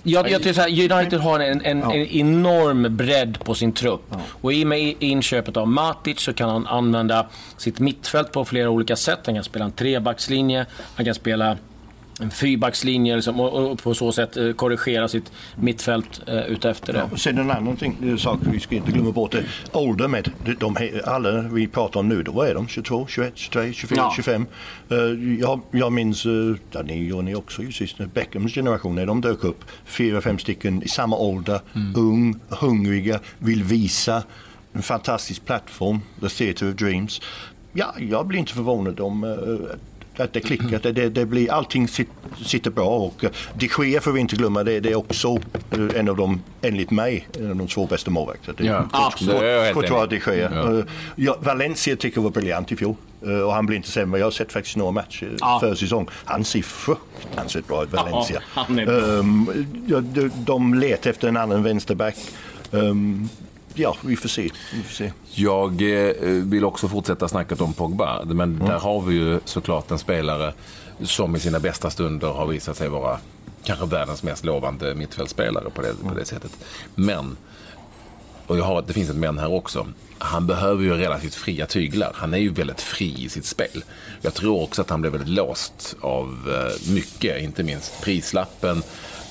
Jag, 0.03 0.31
jag 0.31 0.43
tycker 0.43 0.53
så 0.53 0.61
här, 0.61 0.93
United 0.93 1.21
har 1.21 1.41
en, 1.41 1.65
en, 1.65 1.81
ja. 1.81 1.95
en, 1.95 2.07
enorm 2.07 2.97
bredd 2.97 3.39
på 3.45 3.55
sin 3.55 3.73
trupp. 3.73 4.03
Ja. 4.11 4.17
Och 4.41 4.53
i 4.53 4.65
och 4.65 4.69
med 4.69 4.95
inköpet 4.99 5.57
av 5.57 5.69
Matic 5.69 6.21
så 6.21 6.33
kan 6.33 6.49
han 6.49 6.67
använda 6.67 7.27
sitt 7.57 7.79
mittfält 7.79 8.33
på 8.33 8.45
flera 8.45 8.71
olika 8.71 8.97
sätt. 8.97 9.19
Han 9.27 9.35
kan 9.35 9.45
spela 9.45 9.65
en 9.65 9.73
trebackslinje, 9.73 10.67
han 10.95 11.05
kan 11.05 11.15
spela 11.15 11.57
en 12.21 12.31
fyrbackslinje 12.31 13.17
liksom, 13.17 13.41
och, 13.41 13.71
och, 13.71 13.83
på 13.83 13.95
så 13.95 14.13
sätt 14.13 14.37
eh, 14.37 14.53
korrigera 14.53 15.09
sitt 15.09 15.33
mittfält 15.57 16.21
eh, 16.27 16.47
utefter 16.47 16.93
det. 16.93 17.07
Ja, 17.11 17.17
sen 17.17 17.39
en 17.39 17.51
annan 17.51 17.77
ting, 17.77 18.19
sak 18.19 18.39
vi 18.53 18.61
ska 18.61 18.75
inte 18.75 18.93
glömma 18.93 19.13
bort 19.13 19.33
det. 19.33 19.45
Ålder 19.73 20.09
med, 20.09 20.31
de, 20.59 20.77
alla 21.05 21.41
vi 21.41 21.67
pratar 21.67 22.01
om 22.01 22.09
nu, 22.09 22.23
då 22.23 22.43
är 22.43 22.55
de 22.55 22.69
22, 22.69 23.07
21, 23.07 23.33
23, 23.35 23.73
24, 23.73 23.99
ja. 23.99 24.13
25. 24.17 24.47
Uh, 24.93 25.39
jag, 25.41 25.61
jag 25.71 25.93
minns, 25.93 26.27
uh, 26.27 26.57
ja, 26.73 26.83
ni 26.83 27.05
gör 27.05 27.23
ni 27.23 27.35
också 27.35 27.63
ju 27.63 27.73
sist, 27.73 27.97
Beckhams 28.15 28.55
generation 28.55 28.95
när 28.95 29.07
de 29.07 29.21
dök 29.21 29.45
upp. 29.45 29.65
Fyra, 29.85 30.21
fem 30.21 30.39
stycken 30.39 30.83
i 30.83 30.89
samma 30.89 31.17
ålder, 31.17 31.61
mm. 31.75 31.95
ung, 31.97 32.41
hungriga, 32.49 33.21
vill 33.39 33.65
visa. 33.65 34.23
En 34.73 34.83
fantastisk 34.83 35.45
plattform, 35.45 36.01
The 36.21 36.29
Theatre 36.29 36.69
of 36.69 36.75
Dreams. 36.75 37.21
Ja, 37.73 37.95
jag 37.99 38.27
blir 38.27 38.39
inte 38.39 38.53
förvånad 38.53 39.01
om 39.01 39.25
uh, 39.25 39.59
att 40.17 40.33
det 40.33 40.41
klickar. 40.41 40.79
Det, 40.83 40.93
det, 40.93 41.09
det 41.09 41.27
blir, 41.27 41.53
allting 41.53 41.89
sitter 42.45 42.71
bra 42.71 42.89
och 42.89 43.25
eh, 43.25 43.31
de 43.55 43.69
Gea 43.79 44.01
får 44.01 44.13
vi 44.13 44.21
inte 44.21 44.37
glömma, 44.37 44.65
det, 44.65 44.81
det 44.81 44.91
är 44.91 44.95
också 44.95 45.39
eh, 45.71 46.01
en 46.01 46.09
av 46.09 46.17
de, 46.17 46.43
enligt 46.63 46.91
mig, 46.91 47.29
en 47.39 47.51
av 47.51 47.57
de 47.57 47.69
två 47.69 47.87
bästa 47.87 48.11
målvakterna. 48.11 48.57
Ja, 48.61 48.89
absolut. 48.93 49.75
Courtois 49.75 50.09
de 50.11 50.17
Gea. 50.17 50.51
Ja. 50.55 50.79
Eh, 50.79 50.85
ja, 51.17 51.37
Valencia 51.41 51.97
tycker 51.97 52.19
jag 52.19 52.23
var 52.23 52.31
briljant 52.31 52.73
i 52.73 52.77
fjol. 52.77 52.95
Och 53.47 53.53
han 53.53 53.67
blir 53.67 53.77
inte 53.77 53.89
sämre. 53.89 54.21
Jag 54.21 54.27
har 54.27 54.31
sett 54.31 54.53
faktiskt 54.53 54.77
några 54.77 54.93
matcher 54.93 55.37
ja. 55.41 55.61
för 55.61 55.75
säsong. 55.75 56.09
Han 56.25 56.45
ser 56.45 56.63
fruktansvärt 56.63 57.67
bra 57.67 57.85
ut, 57.85 57.93
Valencia. 57.93 58.43
Ja, 58.57 58.67
um, 58.87 59.67
de, 60.03 60.31
de 60.37 60.75
letar 60.75 61.11
efter 61.11 61.29
en 61.29 61.37
annan 61.37 61.63
vänsterback. 61.63 62.17
Um, 62.71 63.29
ja, 63.75 63.97
vi 64.03 64.17
får, 64.17 64.29
se. 64.29 64.51
vi 64.75 64.83
får 64.83 64.95
se. 64.95 65.13
Jag 65.35 65.83
eh, 65.83 66.15
vill 66.25 66.65
också 66.65 66.89
fortsätta 66.89 67.29
snacket 67.29 67.61
om 67.61 67.73
Pogba. 67.73 68.25
Men 68.25 68.41
mm. 68.41 68.69
där 68.69 68.79
har 68.79 69.01
vi 69.01 69.15
ju 69.15 69.41
såklart 69.45 69.91
en 69.91 69.99
spelare 69.99 70.53
som 71.03 71.37
i 71.37 71.41
sina 71.41 71.61
bästa 71.61 71.91
stunder 71.91 72.29
har 72.29 72.47
visat 72.47 72.77
sig 72.77 72.89
vara 72.89 73.19
kanske 73.65 73.87
världens 73.87 74.23
mest 74.23 74.45
lovande 74.45 74.95
mittfältspelare 74.95 75.71
på 75.71 75.83
det, 75.83 75.95
på 76.09 76.15
det 76.15 76.25
sättet. 76.25 76.53
Men, 76.95 77.37
och 78.51 78.59
jag 78.59 78.65
har, 78.65 78.83
det 78.83 78.93
finns 78.93 79.11
ett 79.11 79.17
men 79.17 79.39
här 79.39 79.53
också. 79.53 79.87
Han 80.19 80.47
behöver 80.47 80.85
ju 80.85 80.95
relativt 80.95 81.35
fria 81.35 81.67
tyglar. 81.67 82.13
Han 82.15 82.35
är 82.35 82.39
ju 82.39 82.53
väldigt 82.53 82.81
fri 82.81 83.25
i 83.25 83.29
sitt 83.29 83.45
spel. 83.45 83.85
Jag 84.23 84.35
tror 84.35 84.63
också 84.63 84.83
att 84.83 84.91
han 84.91 85.01
blev 85.01 85.13
väldigt 85.13 85.35
låst 85.35 85.97
av 86.01 86.29
eh, 86.49 86.93
mycket, 86.93 87.43
inte 87.43 87.63
minst 87.63 88.03
prislappen 88.03 88.83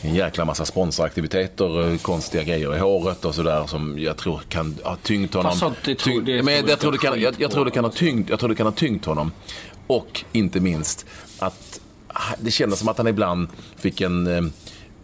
en 0.01 0.15
jäkla 0.15 0.45
massa 0.45 0.65
sponsoraktiviteter, 0.65 1.97
konstiga 1.97 2.43
grejer 2.43 2.75
i 2.75 2.79
håret 2.79 3.25
och 3.25 3.35
sådär 3.35 3.65
som 3.67 3.99
jag 3.99 4.17
tror 4.17 4.41
kan 4.49 4.77
ha 4.83 4.95
tyngt 4.95 5.33
honom. 5.33 5.75
Det 5.85 5.95
tror, 5.95 6.21
det 6.21 6.43
men 6.43 6.67
jag, 6.67 6.79
tror 6.79 6.91
det 6.91 6.97
kan, 6.97 7.21
jag, 7.21 7.35
jag, 7.37 7.51
tror 7.51 7.65
det 7.65 7.71
kan 7.71 7.83
ha 7.83 7.91
tyngt, 7.91 8.29
jag 8.29 8.39
tror 8.39 8.49
det 8.49 8.55
kan 8.55 8.65
ha 8.65 8.73
tyngt 8.73 9.05
honom. 9.05 9.31
Och 9.87 10.23
inte 10.31 10.59
minst 10.59 11.05
att 11.39 11.79
det 12.39 12.51
kändes 12.51 12.79
som 12.79 12.87
att 12.87 12.97
han 12.97 13.07
ibland 13.07 13.47
fick 13.75 14.01
en 14.01 14.27
eh, 14.27 14.41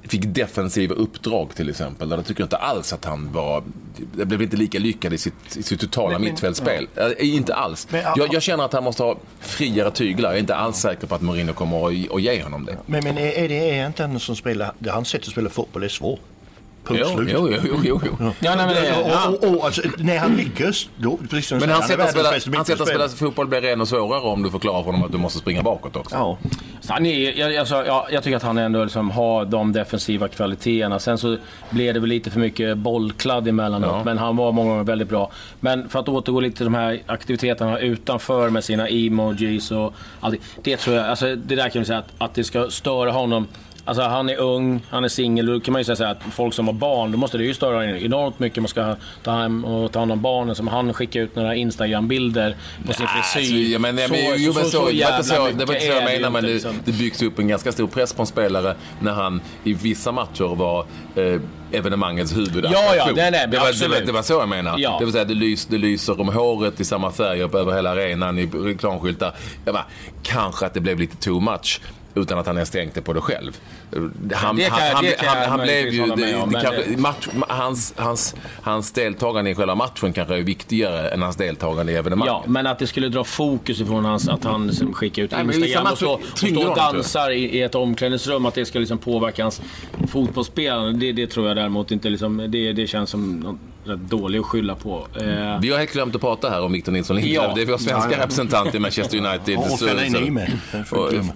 fick 0.07 0.21
defensiva 0.25 0.95
uppdrag 0.95 1.55
till 1.55 1.69
exempel. 1.69 2.09
Där 2.09 2.17
jag 2.17 2.25
tycker 2.25 2.43
inte 2.43 2.57
alls 2.57 2.93
att 2.93 3.05
han 3.05 3.31
var... 3.33 3.63
Det 4.13 4.25
blev 4.25 4.41
inte 4.41 4.57
lika 4.57 4.79
lyckad 4.79 5.13
i 5.13 5.17
sitt, 5.17 5.57
i 5.57 5.63
sitt 5.63 5.79
totala 5.79 6.19
mittfältspel. 6.19 6.87
Ja. 6.95 7.11
Äh, 7.11 7.35
inte 7.35 7.55
alls. 7.55 7.87
Men, 7.91 8.03
jag, 8.15 8.33
jag, 8.33 8.41
känner 8.41 8.65
att 8.65 8.73
han 8.73 8.83
måste 8.83 9.03
ha 9.03 9.17
friare 9.39 9.91
tyglar. 9.91 10.29
Jag 10.29 10.35
är 10.35 10.39
inte 10.39 10.55
alls 10.55 10.77
säker 10.77 11.07
på 11.07 11.15
att 11.15 11.21
Mourinho 11.21 11.53
kommer 11.53 11.77
att, 11.77 12.11
att 12.11 12.21
ge 12.21 12.43
honom 12.43 12.65
det. 12.65 12.77
Men, 12.85 13.03
men 13.03 13.17
är, 13.17 13.49
det 13.49 13.69
är 13.69 13.87
inte 13.87 14.03
han 14.03 14.19
som 14.19 14.35
spelar... 14.35 14.73
Hans 14.87 15.09
sätt 15.09 15.21
att 15.21 15.27
spela 15.27 15.49
fotboll 15.49 15.83
är 15.83 15.87
svårt. 15.87 16.19
Punkt 16.85 17.01
jo, 17.05 17.17
slut. 17.17 17.29
Jo, 17.33 17.49
jo, 17.63 17.79
jo, 17.83 18.01
jo. 18.05 18.31
Ja, 18.39 18.55
nej, 18.55 18.67
men, 18.67 18.75
ja. 19.09 19.27
och, 19.27 19.43
och, 19.43 19.57
och, 19.57 19.65
alltså, 19.65 19.81
när 19.97 20.17
han 20.17 20.35
lyckas, 20.35 20.89
då, 20.97 21.17
precis 21.29 21.47
som 21.47 21.57
Men 21.57 21.69
hans 21.69 21.87
sätt 21.87 21.99
att 21.99 22.11
spela, 22.11 22.29
hans 22.29 22.67
sätt 22.67 22.81
att 22.81 22.87
spela 22.87 23.09
fotboll 23.09 23.47
blir 23.47 23.65
ännu 23.65 23.85
svårare 23.85 24.21
om 24.21 24.43
du 24.43 24.51
förklarar 24.51 24.83
för 24.83 24.85
honom 24.85 25.03
att 25.03 25.11
du 25.11 25.17
måste 25.17 25.39
springa 25.39 25.63
bakåt 25.63 25.95
också. 25.95 26.15
Ja. 26.15 26.37
Han 26.87 27.05
är, 27.05 27.39
jag, 27.39 27.55
alltså, 27.55 27.85
jag, 27.85 28.05
jag 28.11 28.23
tycker 28.23 28.37
att 28.37 28.43
han 28.43 28.57
ändå 28.57 28.83
liksom 28.83 29.11
har 29.11 29.45
de 29.45 29.71
defensiva 29.71 30.27
kvaliteterna. 30.27 30.99
Sen 30.99 31.17
så 31.17 31.37
blev 31.69 31.93
det 31.93 31.99
väl 31.99 32.09
lite 32.09 32.31
för 32.31 32.39
mycket 32.39 32.77
bollkladd 32.77 33.47
emellanåt, 33.47 33.91
ja. 33.91 34.03
men 34.03 34.17
han 34.17 34.37
var 34.37 34.51
många 34.51 34.69
gånger 34.69 34.83
väldigt 34.83 35.09
bra. 35.09 35.31
Men 35.59 35.89
för 35.89 35.99
att 35.99 36.09
återgå 36.09 36.39
lite 36.39 36.57
till 36.57 36.65
de 36.65 36.73
här 36.73 37.01
aktiviteterna 37.05 37.79
utanför 37.79 38.49
med 38.49 38.63
sina 38.63 38.87
emojis 38.87 39.71
och 39.71 39.93
allt. 40.19 40.35
Det 40.63 40.77
tror 40.77 40.95
jag, 40.95 41.05
alltså, 41.05 41.35
det 41.35 41.55
där 41.55 41.69
kan 41.69 41.81
vi 41.81 41.85
säga 41.85 41.99
att, 41.99 42.11
att 42.17 42.33
det 42.33 42.43
ska 42.43 42.69
störa 42.69 43.11
honom 43.11 43.47
Alltså 43.85 44.03
han 44.03 44.29
är 44.29 44.37
ung, 44.37 44.81
han 44.89 45.03
är 45.03 45.07
singel. 45.07 45.45
Då 45.45 45.59
kan 45.59 45.71
man 45.71 45.81
ju 45.81 45.95
säga 45.95 46.09
att 46.09 46.21
folk 46.31 46.53
som 46.53 46.67
har 46.67 46.73
barn, 46.73 47.11
då 47.11 47.17
måste 47.17 47.37
det 47.37 47.43
ju 47.43 47.53
störa 47.53 47.97
enormt 47.97 48.39
mycket. 48.39 48.63
Man 48.63 48.67
ska 48.67 48.95
ta 49.23 49.31
hem 49.31 49.65
och 49.65 49.91
ta 49.91 49.99
hand 49.99 50.11
om 50.11 50.21
barnen. 50.21 50.55
Som 50.55 50.67
han 50.67 50.93
skickar 50.93 51.19
ut 51.19 51.35
några 51.35 51.55
Instagram-bilder 51.55 52.55
på 52.87 52.93
sin 52.93 53.07
frisyr. 53.07 53.73
Ja, 53.73 53.79
men, 53.79 53.97
så, 53.97 54.11
men, 54.11 54.19
jo, 54.37 54.53
så, 54.53 54.59
så, 54.59 54.69
så, 54.69 54.89
det 54.89 55.03
var 55.03 55.17
inte 55.17 55.23
så, 55.23 55.47
det 55.57 55.65
var 55.65 55.73
inte 55.73 55.85
så 55.85 55.91
jag 55.91 56.03
menade, 56.03 56.29
men 56.29 56.43
det, 56.43 56.53
liksom. 56.53 56.79
det 56.85 56.91
byggs 56.91 57.21
upp 57.21 57.39
en 57.39 57.47
ganska 57.47 57.71
stor 57.71 57.87
press 57.87 58.13
på 58.13 58.21
en 58.21 58.27
spelare 58.27 58.75
när 58.99 59.13
han 59.13 59.41
i 59.63 59.73
vissa 59.73 60.11
matcher 60.11 60.55
var 60.55 60.85
eh, 61.15 61.41
evenemangets 61.71 62.37
huvudattraktion. 62.37 62.83
Ja, 62.85 62.95
ja, 62.95 63.13
nej, 63.15 63.31
nej, 63.31 63.47
det, 63.47 63.59
var, 63.59 63.81
det, 63.81 63.87
var, 63.87 64.05
det 64.05 64.11
var 64.11 64.21
så 64.21 64.33
jag 64.33 64.49
menar. 64.49 64.79
Ja. 64.79 64.95
Det 64.99 65.05
vill 65.05 65.13
säga, 65.13 65.25
det, 65.25 65.33
lys, 65.33 65.65
det 65.65 65.77
lyser 65.77 66.21
om 66.21 66.29
håret 66.29 66.79
i 66.79 66.85
samma 66.85 67.11
färger 67.11 67.57
över 67.57 67.73
hela 67.73 67.91
arenan 67.91 68.39
i 68.39 68.45
reklamskyltar. 68.45 69.33
Jag 69.65 69.73
bara, 69.73 69.85
kanske 70.23 70.65
att 70.65 70.73
det 70.73 70.79
blev 70.79 70.99
lite 70.99 71.15
too 71.17 71.39
much 71.39 71.81
utan 72.15 72.39
att 72.39 72.47
han 72.47 72.55
ens 72.55 72.69
tänkte 72.69 73.01
på 73.01 73.13
det 73.13 73.21
själv. 73.21 73.59
Han, 74.33 74.55
blev 75.61 75.87
ju... 75.87 76.13
hans, 77.47 77.93
hans, 77.97 78.35
hans 78.61 78.91
deltagande 78.91 79.51
i 79.51 79.55
själva 79.55 79.75
matchen 79.75 80.13
kanske 80.13 80.35
är 80.35 80.41
viktigare 80.41 81.09
än 81.09 81.21
hans 81.21 81.35
deltagande 81.35 81.91
i 81.91 81.95
evenemanget. 81.95 82.33
Ja, 82.33 82.43
men 82.47 82.67
att 82.67 82.79
det 82.79 82.87
skulle 82.87 83.09
dra 83.09 83.23
fokus 83.23 83.81
ifrån 83.81 84.05
hans, 84.05 84.29
att 84.29 84.43
han 84.43 84.67
liksom 84.67 84.93
skickar 84.93 85.23
ut 85.23 85.31
Nej, 85.31 85.45
Instagram 85.45 85.87
och, 85.91 85.97
stå, 85.97 86.11
och 86.13 86.37
stå 86.37 86.69
och 86.69 86.75
dansar 86.75 87.31
i, 87.31 87.57
i, 87.57 87.61
ett 87.61 87.75
omklädningsrum, 87.75 88.45
att 88.45 88.55
det 88.55 88.65
ska 88.65 88.79
liksom 88.79 88.97
påverka 88.97 89.43
hans 89.43 89.61
fotbollsspelande. 90.07 90.99
Det, 90.99 91.11
det 91.11 91.27
tror 91.27 91.47
jag 91.47 91.57
däremot 91.57 91.91
inte. 91.91 92.09
Liksom, 92.09 92.45
det, 92.49 92.73
det 92.73 92.87
känns 92.87 93.09
som 93.09 93.59
rätt 93.85 93.99
dålig 93.99 94.39
att 94.39 94.45
skylla 94.45 94.75
på. 94.75 95.07
Eh... 95.15 95.59
Vi 95.61 95.69
har 95.71 95.77
helt 95.77 95.93
glömt 95.93 96.15
att 96.15 96.21
prata 96.21 96.49
här 96.49 96.61
om 96.61 96.71
Victor 96.71 96.91
Nilsson 96.91 97.15
Lindelöf. 97.15 97.43
Ja. 97.47 97.55
Det 97.55 97.61
är 97.61 97.65
vår 97.65 97.77
svenska 97.77 98.11
ja, 98.11 98.17
ja. 98.17 98.23
representant 98.23 98.75
i 98.75 98.79
Manchester 98.79 99.17
United. 99.25 99.57
Och 99.57 99.79
Fellaini 99.79 100.31
med. 100.31 100.51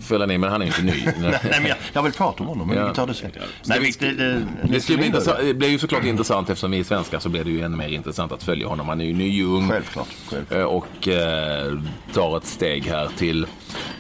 Fellaini, 0.02 0.38
men 0.38 0.52
han 0.52 0.62
är 0.62 0.66
inte 0.66 0.82
ny. 0.82 1.04
Nej, 1.22 1.40
men 1.44 1.66
jag, 1.66 1.78
jag 1.94 2.04
vill 2.04 2.14
prata 2.14 2.44
om 2.44 2.50
honom, 2.50 2.68
men 2.68 2.78
ja. 2.78 2.88
vi 2.88 2.94
tar 2.94 3.08
det 3.08 3.14
sen. 3.14 3.32
Nej, 3.66 3.80
Victor, 3.80 4.06
det, 4.06 4.14
det, 4.14 4.88
det, 4.88 4.98
bli 4.98 5.06
intressant, 5.06 5.38
det 5.42 5.54
blir 5.54 5.70
ju 5.70 5.78
såklart 5.78 6.04
intressant 6.04 6.50
eftersom 6.50 6.72
vi 6.72 6.80
är 6.80 6.84
svenskar 6.84 7.20
så 7.20 7.30
blir 7.30 7.44
det 7.44 7.52
ju 7.52 7.62
ännu 7.62 7.78
mer 7.78 7.90
intressant 7.90 8.32
att 8.32 8.44
följa 8.44 8.68
honom. 8.68 8.90
Han 8.90 9.02
är 9.02 9.06
ju 9.06 9.14
ny 9.14 9.44
och 9.44 9.54
ung. 9.54 9.70
Självklart. 9.70 10.08
självklart. 10.30 10.60
Eh, 10.60 10.66
och 10.66 11.08
eh, 11.08 11.80
tar 12.14 12.38
ett 12.38 12.46
steg 12.46 12.86
här 12.86 13.10
till, 13.18 13.48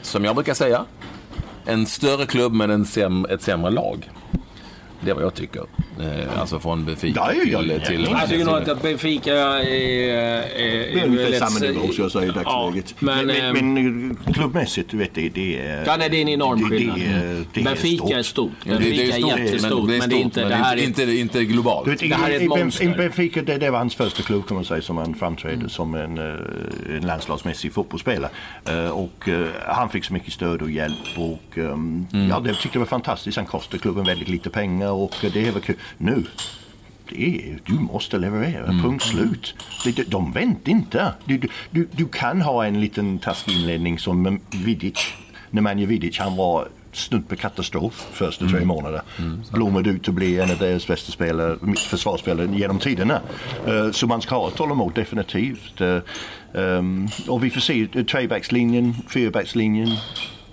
som 0.01 0.25
jag 0.25 0.35
brukar 0.35 0.53
säga, 0.53 0.85
en 1.65 1.85
större 1.85 2.25
klubb 2.25 2.53
men 2.53 2.71
en 2.71 2.85
säm, 2.85 3.25
ett 3.25 3.41
sämre 3.41 3.71
lag. 3.71 4.09
Det 5.01 5.11
är 5.11 5.15
vad 5.15 5.23
jag 5.23 5.33
tycker. 5.33 5.63
Eh, 5.99 6.39
alltså 6.39 6.59
från 6.59 6.85
Benfica 6.85 7.19
Ja, 7.25 7.31
till... 7.61 7.81
till 7.87 8.07
ja. 8.11 8.19
Jag 8.19 8.29
tycker 8.29 8.45
nog 8.45 8.55
att 8.69 8.81
Benfica 8.81 9.33
är... 9.33 9.59
är, 9.59 10.93
Det 10.93 10.99
är 11.01 11.05
ungefär 11.05 11.47
samma 11.47 11.59
nivå 11.59 11.87
ska 11.93 12.01
jag 12.01 12.11
säga 12.11 12.23
i 12.25 12.27
dagsläget. 12.27 12.95
Ja, 12.99 13.05
men, 13.05 13.27
men, 13.27 13.35
ehm, 13.35 13.53
men, 13.53 14.33
klubbmässigt, 14.33 14.89
du 14.91 14.97
vet 14.97 15.13
det, 15.15 15.29
det 15.29 15.59
är... 15.61 15.83
Ja, 15.85 15.95
nej, 15.99 16.09
det 16.09 16.17
är 16.17 16.21
en 16.21 16.29
enorm 16.29 16.69
skillnad. 16.69 16.99
Det, 16.99 17.05
är- 17.05 17.45
det 17.53 17.63
Benfica 17.63 18.17
är 18.19 18.23
stort. 18.23 18.51
Benfica 18.65 18.95
det 18.95 19.03
är 19.03 19.07
är 19.07 19.11
stort, 19.21 19.39
jättestort, 19.39 19.87
men, 19.87 19.97
men 19.97 20.09
det 20.09 20.15
är 20.15 20.19
inte... 20.21 20.49
Det 20.49 20.55
här 20.55 20.77
är 20.77 20.83
inte, 20.83 21.03
inte 21.03 21.43
globalt. 21.45 21.87
Vet, 21.87 21.99
Det 21.99 22.15
här 22.15 22.29
är 22.31 22.35
ett 22.35 22.47
monster. 22.47 22.95
Benfica, 22.97 23.41
det, 23.41 23.57
det 23.57 23.69
var 23.71 23.77
hans 23.79 23.95
första 23.95 24.23
klubb 24.23 24.47
kan 24.47 24.55
man 24.55 24.65
säga 24.65 24.81
som 24.81 24.97
han 24.97 25.15
framträdde 25.15 25.55
Mm. 25.55 25.69
som 25.69 25.95
en, 25.95 26.17
eh, 26.17 26.95
en 26.97 27.07
landslagsmässig 27.07 27.73
fotbollsspelare. 27.73 28.31
Eh, 28.69 28.89
och 28.89 29.29
eh, 29.29 29.45
han 29.67 29.89
fick 29.89 30.05
så 30.05 30.13
mycket 30.13 30.33
stöd 30.33 30.61
och 30.61 30.71
hjälp 30.71 30.95
och 31.17 31.57
ehm, 31.57 32.05
Mm. 32.13 32.29
ja, 32.29 32.39
det 32.39 32.53
tyckte 32.53 32.69
jag 32.77 32.79
var 32.79 32.85
fantastiskt. 32.85 33.37
Han 33.37 33.45
kostade 33.45 33.81
klubben 33.81 34.03
väldigt 34.05 34.27
lite 34.29 34.49
pengar 34.49 34.91
och 34.91 35.15
det 35.21 35.51
väl 35.51 35.61
kul. 35.61 35.75
Nu 35.97 36.25
det 37.09 37.21
är, 37.27 37.59
du 37.65 37.73
måste 37.73 38.17
leverera, 38.17 38.65
Mm. 38.65 38.81
punkt 38.83 39.03
slut. 39.03 39.55
De, 39.85 40.03
de, 40.07 40.31
väntar 40.31 40.71
inte. 40.71 41.13
Du, 41.25 41.41
du- 41.71 41.87
du, 41.91 42.07
kan 42.07 42.41
ha 42.41 42.65
en 42.65 42.81
liten 42.81 43.19
taskig 43.19 43.51
inledning 43.53 43.99
som 43.99 44.39
Vidic. 44.65 45.13
Nemanja 45.49 45.87
Vidic, 45.87 46.19
han 46.19 46.35
var 46.35 46.67
snudd 46.91 47.29
på 47.29 47.35
katastrof 47.35 48.07
första 48.11 48.47
tre 48.47 48.65
månader. 48.65 49.01
Blommade 49.53 49.89
ut 49.89 50.07
och 50.07 50.13
blev 50.13 50.39
en 50.39 50.51
av 50.51 50.57
deras 50.57 50.87
bästa 50.87 51.11
spelare, 51.11 51.57
försvarsspelare 51.77 52.57
genom 52.57 52.79
tiderna. 52.79 53.21
Eh, 53.67 53.91
så 53.91 54.07
man 54.07 54.21
ska 54.21 54.35
ha 54.35 54.49
tålamod 54.49 54.93
definitivt. 54.93 55.81
Eh, 55.81 55.97
ehm, 56.55 57.07
och 57.27 57.43
vi 57.43 57.49
får 57.49 57.61
se 57.61 57.87
uh, 57.95 58.03
trebackslinjen, 58.05 58.95
fyrbackslinjen. 59.07 59.89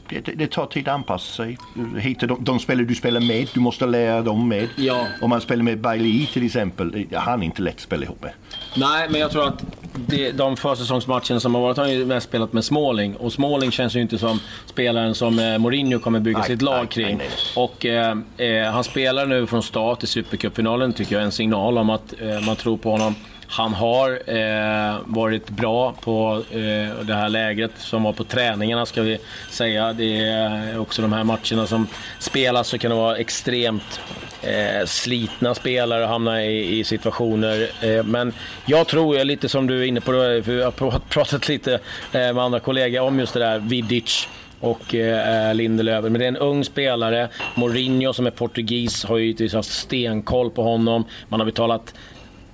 Det, 0.08 0.20
det, 0.20 0.50
tar 0.50 0.66
tid 0.66 0.88
att 0.88 0.94
anpassa 0.94 1.32
sig. 1.34 1.58
Hitta 1.98 2.26
de, 2.26 2.44
de 2.44 2.58
spelare 2.58 2.86
du 2.86 2.94
spelar 2.94 3.20
med, 3.20 3.48
du 3.54 3.60
måste 3.60 3.86
lära 3.86 4.22
dem 4.22 4.48
med. 4.48 4.68
Ja. 4.76 5.06
Om 5.20 5.30
man 5.30 5.40
spelar 5.40 5.62
med 5.62 5.78
Bailey 5.78 6.26
till 6.26 6.46
exempel, 6.46 7.06
han 7.12 7.42
är 7.42 7.46
inte 7.46 7.62
lätt 7.62 7.74
att 7.74 7.80
spela 7.80 8.04
ihop 8.04 8.22
med. 8.22 8.32
Nej, 8.76 9.08
men 9.10 9.20
jag 9.20 9.30
tror 9.30 9.46
att 9.48 9.64
det, 9.94 10.32
de 10.32 10.56
försäsongsmatcherna 10.56 11.40
som 11.40 11.54
har 11.54 11.62
varit 11.62 11.76
har 11.76 11.84
han 11.84 11.92
ju 11.92 12.06
mest 12.06 12.28
spelat 12.28 12.52
med 12.52 12.64
Småling. 12.64 13.16
Och 13.16 13.32
Småling 13.32 13.70
känns 13.70 13.96
ju 13.96 14.00
inte 14.00 14.18
som 14.18 14.40
spelaren 14.66 15.14
som 15.14 15.38
eh, 15.38 15.58
Mourinho 15.58 15.98
kommer 15.98 16.20
bygga 16.20 16.38
Nej, 16.38 16.46
sitt 16.46 16.62
lag 16.62 16.78
nej, 16.78 16.86
kring. 16.86 17.18
nej, 17.18 17.28
Och 17.56 17.86
eh, 17.86 18.16
eh, 18.36 18.72
han 18.72 18.84
spelar 18.84 19.26
nu 19.26 19.46
från 19.46 19.62
start 19.62 20.02
i 20.02 20.06
Supercupfinalen, 20.06 20.92
tycker 20.92 21.14
jag 21.14 21.20
är 21.22 21.26
en 21.26 21.32
signal 21.32 21.78
om 21.78 21.90
att 21.90 22.14
eh, 22.20 22.46
man 22.46 22.56
tror 22.56 22.76
på 22.76 22.90
honom. 22.90 23.14
Han 23.48 23.74
har 23.74 24.10
eh, 24.26 24.96
varit 25.04 25.50
bra 25.50 25.92
på 25.92 26.42
eh, 26.50 27.04
det 27.06 27.14
här 27.14 27.28
lägret 27.28 27.72
som 27.76 28.02
var 28.02 28.12
på 28.12 28.24
träningarna 28.24 28.86
ska 28.86 29.02
vi 29.02 29.18
säga. 29.50 29.92
Det 29.92 30.28
är 30.28 30.78
också 30.78 31.02
de 31.02 31.12
här 31.12 31.24
matcherna 31.24 31.66
som 31.66 31.86
spelas 32.18 32.68
så 32.68 32.78
kan 32.78 32.90
det 32.90 32.96
vara 32.96 33.16
extremt 33.16 34.00
eh, 34.42 34.86
slitna 34.86 35.54
spelare 35.54 36.02
och 36.02 36.08
hamna 36.08 36.44
i, 36.44 36.78
i 36.78 36.84
situationer. 36.84 37.70
Eh, 37.80 38.04
men 38.04 38.32
jag 38.66 38.86
tror, 38.86 39.24
lite 39.24 39.48
som 39.48 39.66
du 39.66 39.80
är 39.80 39.84
inne 39.84 40.00
på, 40.00 40.12
för 40.44 40.52
jag 40.52 40.64
har 40.64 40.98
pratat 41.08 41.48
lite 41.48 41.74
eh, 41.74 41.80
med 42.12 42.38
andra 42.38 42.60
kollegor 42.60 43.00
om 43.00 43.18
just 43.18 43.34
det 43.34 43.40
där 43.40 43.58
Vidic 43.58 44.28
och 44.60 44.94
eh, 44.94 45.48
eh, 45.48 45.54
Lindelöf. 45.54 46.02
Men 46.02 46.12
det 46.12 46.24
är 46.24 46.28
en 46.28 46.36
ung 46.36 46.64
spelare. 46.64 47.28
Mourinho 47.54 48.12
som 48.12 48.26
är 48.26 48.30
portugis 48.30 49.04
har 49.04 49.16
ju 49.16 49.24
givetvis 49.24 49.54
haft 49.54 49.72
stenkoll 49.72 50.50
på 50.50 50.62
honom. 50.62 51.04
Man 51.28 51.40
har 51.40 51.44
betalat 51.44 51.94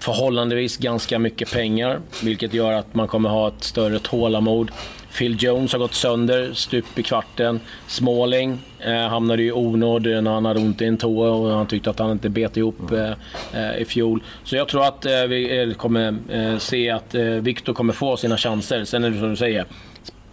förhållandevis 0.02 0.76
ganska 0.76 1.18
mycket 1.18 1.52
pengar, 1.52 2.00
vilket 2.22 2.54
gör 2.54 2.72
att 2.72 2.94
man 2.94 3.08
kommer 3.08 3.28
ha 3.28 3.48
ett 3.48 3.64
större 3.64 3.98
tålamod. 3.98 4.70
Phil 5.18 5.36
Jones 5.42 5.72
har 5.72 5.78
gått 5.78 5.94
sönder, 5.94 6.52
stup 6.54 6.98
i 6.98 7.02
kvarten. 7.02 7.60
Smalling 7.86 8.58
eh, 8.78 9.08
hamnade 9.08 9.42
i 9.42 9.52
onåd 9.52 10.02
när 10.02 10.30
han 10.30 10.44
hade 10.44 10.60
ont 10.60 10.82
i 10.82 10.84
en 10.84 10.96
tå 10.96 11.22
och 11.22 11.50
han 11.50 11.66
tyckte 11.66 11.90
att 11.90 11.98
han 11.98 12.10
inte 12.10 12.28
bet 12.28 12.56
ihop 12.56 12.92
eh, 12.92 13.10
eh, 13.52 13.76
i 13.76 13.84
fjol. 13.84 14.22
Så 14.44 14.56
jag 14.56 14.68
tror 14.68 14.84
att 14.84 15.06
eh, 15.06 15.22
vi 15.22 15.60
eh, 15.60 15.74
kommer 15.74 16.16
eh, 16.30 16.58
se 16.58 16.90
att 16.90 17.14
eh, 17.14 17.22
Victor 17.22 17.74
kommer 17.74 17.92
få 17.92 18.16
sina 18.16 18.36
chanser. 18.36 18.84
Sen 18.84 19.04
är 19.04 19.10
det 19.10 19.18
som 19.18 19.30
du 19.30 19.36
säger, 19.36 19.66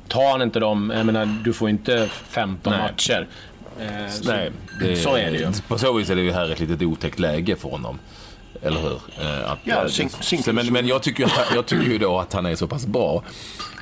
tar 0.07 0.31
han 0.31 0.41
inte 0.41 0.59
dem, 0.59 0.93
jag 0.95 1.05
menar, 1.05 1.29
du 1.43 1.53
får 1.53 1.69
inte 1.69 2.07
15 2.07 2.73
Nej. 2.73 2.81
matcher. 2.81 3.27
Så, 4.09 4.31
Nej, 4.31 4.51
så 4.95 5.15
är 5.15 5.31
det 5.31 5.37
ju. 5.37 5.47
På 5.67 5.77
så 5.77 5.93
vis 5.93 6.09
är 6.09 6.15
det 6.15 6.21
ju 6.21 6.31
här 6.31 6.51
ett 6.51 6.59
litet 6.59 6.81
otäckt 6.81 7.19
läge 7.19 7.55
för 7.55 7.69
honom. 7.69 7.99
Eller 8.61 8.79
hur? 8.81 9.01
Eh, 9.21 9.51
Att, 9.51 9.59
Ja, 9.63 9.75
eh, 9.75 9.85
sing- 9.85 10.09
single- 10.21 10.53
men 10.53 10.73
men 10.73 10.87
jag, 10.87 11.03
tycker, 11.03 11.23
ju- 11.23 11.55
jag 11.55 11.65
tycker 11.65 11.85
ju 11.91 11.97
då 11.97 12.19
att 12.19 12.33
han 12.33 12.45
är 12.45 12.55
så 12.55 12.67
pass 12.67 12.85
bra. 12.85 13.23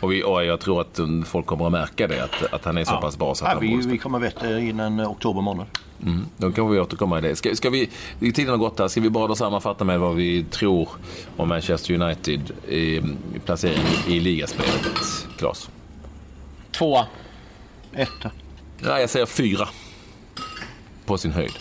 Och, 0.01 0.11
vi, 0.11 0.23
och 0.23 0.45
jag 0.45 0.59
tror 0.59 0.81
att 0.81 0.99
um, 0.99 1.23
folk 1.25 1.45
kommer 1.45 1.65
att 1.65 1.71
märka 1.71 2.07
det, 2.07 2.23
att, 2.23 2.53
att 2.53 2.65
han 2.65 2.77
är 2.77 2.85
så 2.85 2.97
pass 2.97 3.17
bra 3.17 3.35
så 3.35 3.45
att 3.45 3.53
ja, 3.53 3.59
vi, 3.59 3.75
vi 3.87 3.97
kommer 3.97 4.19
veta 4.19 4.59
innan 4.59 4.99
eh, 4.99 5.11
oktober 5.11 5.41
månad. 5.41 5.65
Mm, 6.03 6.25
då 6.37 6.51
kan 6.51 6.71
vi 6.71 6.79
återkomma 6.79 7.17
i 7.17 7.21
det. 7.21 7.35
Ska, 7.35 7.55
ska 7.55 7.69
vi, 7.69 7.89
tiden 8.19 8.49
har 8.49 8.57
gått 8.57 8.79
här. 8.79 8.87
Ska 8.87 9.01
vi 9.01 9.09
bara 9.09 9.27
då 9.27 9.35
sammanfatta 9.35 9.83
med 9.83 9.99
vad 9.99 10.15
vi 10.15 10.43
tror 10.43 10.89
om 11.37 11.49
Manchester 11.49 11.93
United 12.01 12.51
i, 12.67 12.77
i 12.77 13.03
placering 13.45 13.83
i, 14.07 14.19
ligaspelet, 14.19 14.87
Claes? 15.37 15.69
Tvåa. 16.71 17.05
Etta. 17.93 18.31
Ja, 18.83 18.99
jag 18.99 19.09
säger 19.09 19.25
fyra. 19.25 19.67
På 21.05 21.17
sin 21.17 21.31
höjd. 21.31 21.53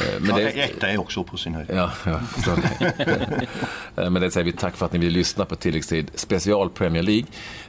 Eh, 0.00 0.20
Men 0.20 0.28
Ja, 0.30 0.36
det, 0.36 0.50
Etta 0.50 0.88
är 0.88 1.00
också 1.00 1.24
på 1.24 1.36
sin 1.36 1.54
höjd. 1.54 1.68
Ja, 1.74 1.90
det. 2.04 3.46
Eh, 4.02 4.10
Men 4.10 4.22
det 4.22 4.30
säger 4.30 4.44
vi 4.44 4.52
tack 4.52 4.76
för 4.76 4.86
att 4.86 4.92
ni 4.92 4.98
vill 4.98 5.12
lyssna 5.12 5.44
på 5.44 5.56
tilläggstid 5.56 6.10
special 6.14 6.70
Premier 6.70 7.02
League. 7.02 7.26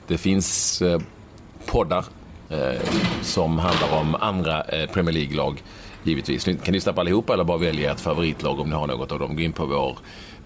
Det 0.07 0.17
finns 0.17 0.81
eh, 0.81 0.99
poddar 1.65 2.05
eh, 2.49 2.81
som 3.21 3.59
handlar 3.59 3.99
om 3.99 4.15
andra 4.15 4.63
eh, 4.63 4.89
Premier 4.89 5.13
League-lag 5.13 5.63
givetvis. 6.03 6.47
Ni 6.47 6.55
kan 6.55 6.73
lyssna 6.73 6.93
på 6.93 7.01
allihopa 7.01 7.33
eller 7.33 7.43
bara 7.43 7.57
välja 7.57 7.91
ert 7.91 7.99
favoritlag 7.99 8.59
om 8.59 8.69
ni 8.69 8.75
har 8.75 8.88
något 8.88 9.12
av 9.12 9.19
dem. 9.19 9.36
Gå 9.36 9.41
in 9.41 9.53
på 9.53 9.65
vår, 9.65 9.97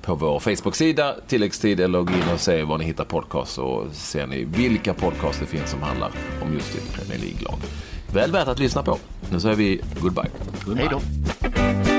på 0.02 0.16
vår 0.16 0.40
Facebook-sida, 0.40 1.16
tilläggstid, 1.28 1.80
eller 1.80 2.02
gå 2.02 2.14
in 2.14 2.34
och 2.34 2.40
se 2.40 2.64
var 2.64 2.78
ni 2.78 2.86
hittar 2.86 3.04
podcast 3.06 3.52
så 3.54 3.88
ser 3.92 4.28
ni 4.28 4.44
vilka 4.44 4.94
podcast 4.94 5.40
det 5.40 5.46
finns 5.46 5.70
som 5.72 5.82
handlar 5.84 6.12
om 6.42 6.54
just 6.54 6.76
ett 6.76 6.94
Premier 6.94 7.20
League-lag. 7.20 7.60
Väl 8.18 8.32
värt 8.32 8.48
att 8.48 8.60
lyssna 8.60 8.84
på. 8.84 8.98
Nu 9.30 9.40
säger 9.40 9.56
vi 9.56 9.82
goodbye. 10.02 10.30
goodbye. 10.66 10.88
Hej 10.88 10.88
då. 10.92 11.97